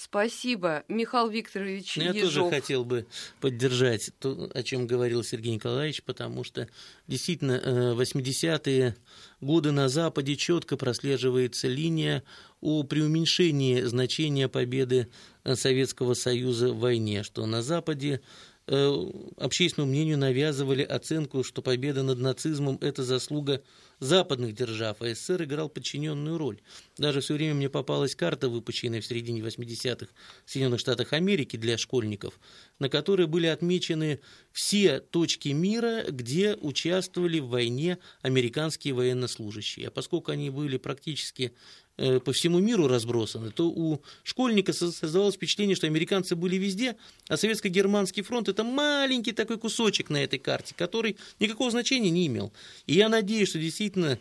Спасибо, 0.00 0.84
Михаил 0.86 1.28
Викторович 1.28 1.96
Я 1.96 2.10
Ежов. 2.12 2.34
тоже 2.34 2.50
хотел 2.50 2.84
бы 2.84 3.04
поддержать 3.40 4.12
то, 4.20 4.48
о 4.54 4.62
чем 4.62 4.86
говорил 4.86 5.24
Сергей 5.24 5.52
Николаевич, 5.52 6.04
потому 6.04 6.44
что 6.44 6.68
действительно 7.08 7.96
80-е 8.00 8.80
э, 8.80 8.94
годы 9.40 9.72
на 9.72 9.88
Западе 9.88 10.36
четко 10.36 10.76
прослеживается 10.76 11.66
линия 11.66 12.22
о 12.60 12.84
преуменьшении 12.84 13.80
значения 13.80 14.48
победы 14.48 15.08
э, 15.42 15.56
Советского 15.56 16.14
Союза 16.14 16.72
в 16.72 16.78
войне, 16.78 17.24
что 17.24 17.44
на 17.46 17.60
Западе 17.60 18.20
э, 18.68 18.92
общественному 19.36 19.90
мнению 19.90 20.18
навязывали 20.18 20.84
оценку, 20.84 21.42
что 21.42 21.60
победа 21.60 22.04
над 22.04 22.20
нацизмом– 22.20 22.78
это 22.82 23.02
заслуга 23.02 23.64
западных 24.00 24.54
держав, 24.54 25.00
а 25.00 25.14
СССР 25.14 25.44
играл 25.44 25.68
подчиненную 25.68 26.38
роль. 26.38 26.60
Даже 26.96 27.20
все 27.20 27.34
время 27.34 27.54
мне 27.54 27.68
попалась 27.68 28.14
карта, 28.14 28.48
выпущенная 28.48 29.00
в 29.00 29.06
середине 29.06 29.40
80-х 29.40 30.06
в 30.44 30.50
Соединенных 30.50 30.80
Штатах 30.80 31.12
Америки 31.12 31.56
для 31.56 31.78
школьников, 31.78 32.38
на 32.78 32.88
которой 32.88 33.26
были 33.26 33.46
отмечены 33.46 34.20
все 34.52 35.00
точки 35.00 35.48
мира, 35.48 36.04
где 36.08 36.54
участвовали 36.54 37.40
в 37.40 37.48
войне 37.48 37.98
американские 38.22 38.94
военнослужащие. 38.94 39.88
А 39.88 39.90
поскольку 39.90 40.32
они 40.32 40.50
были 40.50 40.76
практически 40.76 41.52
по 42.24 42.32
всему 42.32 42.60
миру 42.60 42.86
разбросаны, 42.86 43.50
то 43.50 43.68
у 43.68 44.00
школьника 44.22 44.72
создавалось 44.72 45.34
впечатление, 45.34 45.74
что 45.74 45.88
американцы 45.88 46.36
были 46.36 46.56
везде, 46.56 46.96
а 47.28 47.36
советско-германский 47.36 48.22
фронт– 48.22 48.48
это 48.50 48.62
маленький 48.62 49.32
такой 49.32 49.58
кусочек 49.58 50.08
на 50.08 50.22
этой 50.22 50.38
карте, 50.38 50.74
который 50.76 51.16
никакого 51.40 51.70
значения 51.70 52.10
не 52.10 52.28
имел. 52.28 52.52
И 52.86 52.94
я 52.94 53.08
надеюсь, 53.08 53.48
что 53.48 53.58
действительно 53.58 54.18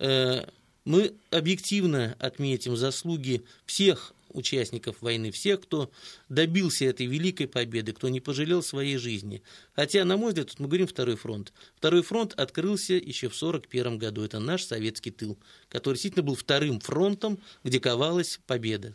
э, 0.00 0.44
мы 0.84 1.14
объективно 1.30 2.16
отметим 2.18 2.76
заслуги 2.76 3.42
всех 3.64 4.12
участников 4.30 5.02
войны, 5.02 5.30
всех, 5.30 5.62
кто 5.62 5.90
добился 6.28 6.84
этой 6.84 7.06
великой 7.06 7.48
победы, 7.48 7.92
кто 7.92 8.08
не 8.08 8.20
пожалел 8.20 8.62
своей 8.62 8.96
жизни. 8.96 9.42
Хотя, 9.74 10.04
на 10.04 10.16
мой 10.16 10.28
взгляд, 10.28 10.54
мы 10.58 10.66
говорим 10.66 10.86
второй 10.86 11.16
фронт. 11.16 11.52
Второй 11.76 12.02
фронт 12.02 12.34
открылся 12.34 12.94
еще 12.94 13.28
в 13.28 13.36
1941 13.36 13.98
году. 13.98 14.24
Это 14.24 14.38
наш 14.38 14.64
советский 14.64 15.10
тыл, 15.10 15.38
который 15.68 15.94
действительно 15.94 16.24
был 16.24 16.34
вторым 16.34 16.80
фронтом, 16.80 17.38
где 17.64 17.80
ковалась 17.80 18.40
победа. 18.46 18.94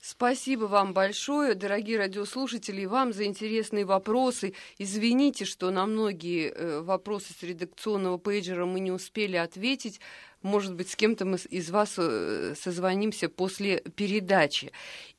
Спасибо 0.00 0.64
вам 0.64 0.94
большое, 0.94 1.54
дорогие 1.54 1.98
радиослушатели, 1.98 2.82
и 2.82 2.86
вам 2.86 3.12
за 3.12 3.24
интересные 3.24 3.84
вопросы. 3.84 4.54
Извините, 4.78 5.44
что 5.44 5.70
на 5.70 5.86
многие 5.86 6.50
э, 6.50 6.80
вопросы 6.80 7.34
с 7.38 7.42
редакционного 7.42 8.16
пейджера 8.16 8.64
мы 8.64 8.80
не 8.80 8.92
успели 8.92 9.36
ответить. 9.36 10.00
Может 10.42 10.74
быть, 10.74 10.90
с 10.90 10.96
кем-то 10.96 11.24
мы 11.24 11.36
из 11.36 11.70
вас 11.70 11.94
э, 11.98 12.54
созвонимся 12.56 13.28
после 13.28 13.80
передачи. 13.96 14.70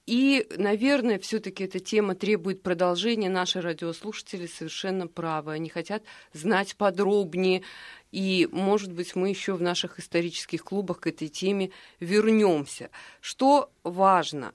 И, 0.05 0.47
наверное, 0.57 1.19
все-таки 1.19 1.65
эта 1.65 1.79
тема 1.79 2.15
требует 2.15 2.63
продолжения. 2.63 3.29
Наши 3.29 3.61
радиослушатели 3.61 4.47
совершенно 4.47 5.07
правы. 5.07 5.53
Они 5.53 5.69
хотят 5.69 6.03
знать 6.33 6.75
подробнее. 6.77 7.63
И, 8.11 8.47
может 8.51 8.93
быть, 8.93 9.15
мы 9.15 9.29
еще 9.29 9.53
в 9.53 9.61
наших 9.61 9.99
исторических 9.99 10.63
клубах 10.63 11.01
к 11.01 11.07
этой 11.07 11.27
теме 11.27 11.71
вернемся. 11.99 12.89
Что 13.19 13.71
важно? 13.83 14.53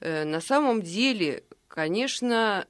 Э, 0.00 0.24
на 0.24 0.40
самом 0.40 0.82
деле, 0.82 1.44
конечно, 1.68 2.66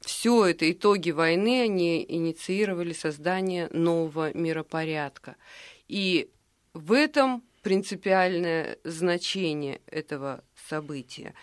все 0.00 0.46
это 0.46 0.70
итоги 0.70 1.10
войны, 1.10 1.62
они 1.62 2.04
инициировали 2.08 2.92
создание 2.92 3.68
нового 3.72 4.32
миропорядка. 4.36 5.36
И 5.90 6.30
в 6.72 6.92
этом 6.92 7.42
принципиальное 7.62 8.78
значение 8.84 9.80
этого 9.86 10.44
события. 10.54 11.34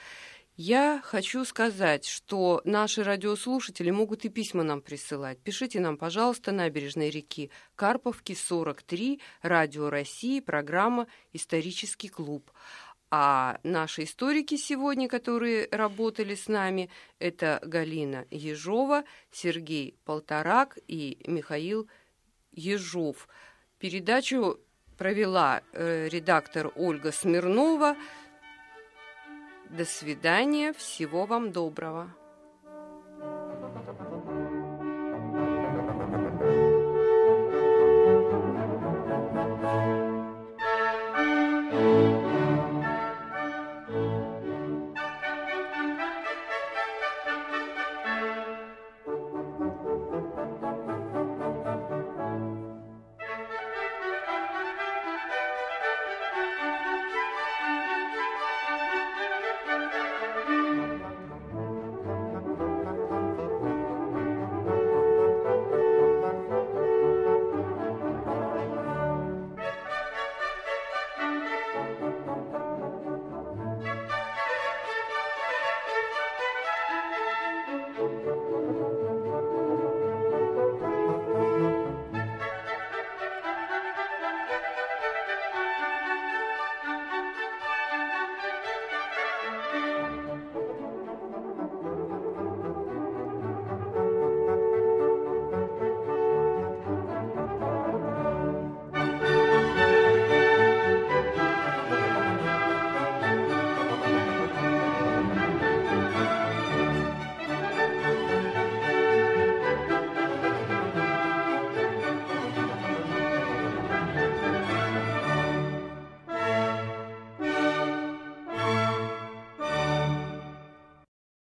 Я 0.56 1.02
хочу 1.04 1.44
сказать, 1.44 2.06
что 2.06 2.62
наши 2.64 3.04
радиослушатели 3.04 3.92
могут 3.92 4.24
и 4.24 4.30
письма 4.30 4.64
нам 4.64 4.82
присылать. 4.82 5.38
Пишите 5.40 5.82
нам, 5.82 5.98
пожалуйста, 5.98 6.54
набережной 6.54 7.10
реки 7.10 7.52
Карповки, 7.76 8.34
43, 8.34 9.20
Радио 9.42 9.90
России, 9.90 10.40
программа 10.40 11.08
«Исторический 11.34 12.08
клуб». 12.08 12.50
А 13.12 13.60
наши 13.64 14.04
историки 14.04 14.56
сегодня, 14.56 15.10
которые 15.10 15.68
работали 15.72 16.36
с 16.36 16.48
нами, 16.48 16.90
это 17.20 17.60
Галина 17.64 18.26
Ежова, 18.32 19.04
Сергей 19.30 19.98
Полторак 20.06 20.78
и 20.88 21.20
Михаил 21.28 21.90
Ежов. 22.54 23.28
Передачу 23.80 24.60
провела 24.98 25.62
э, 25.74 26.08
редактор 26.10 26.72
Ольга 26.76 27.12
Смирнова. 27.12 27.96
До 29.70 29.86
свидания, 29.86 30.74
всего 30.74 31.26
вам 31.26 31.52
доброго. 31.52 32.12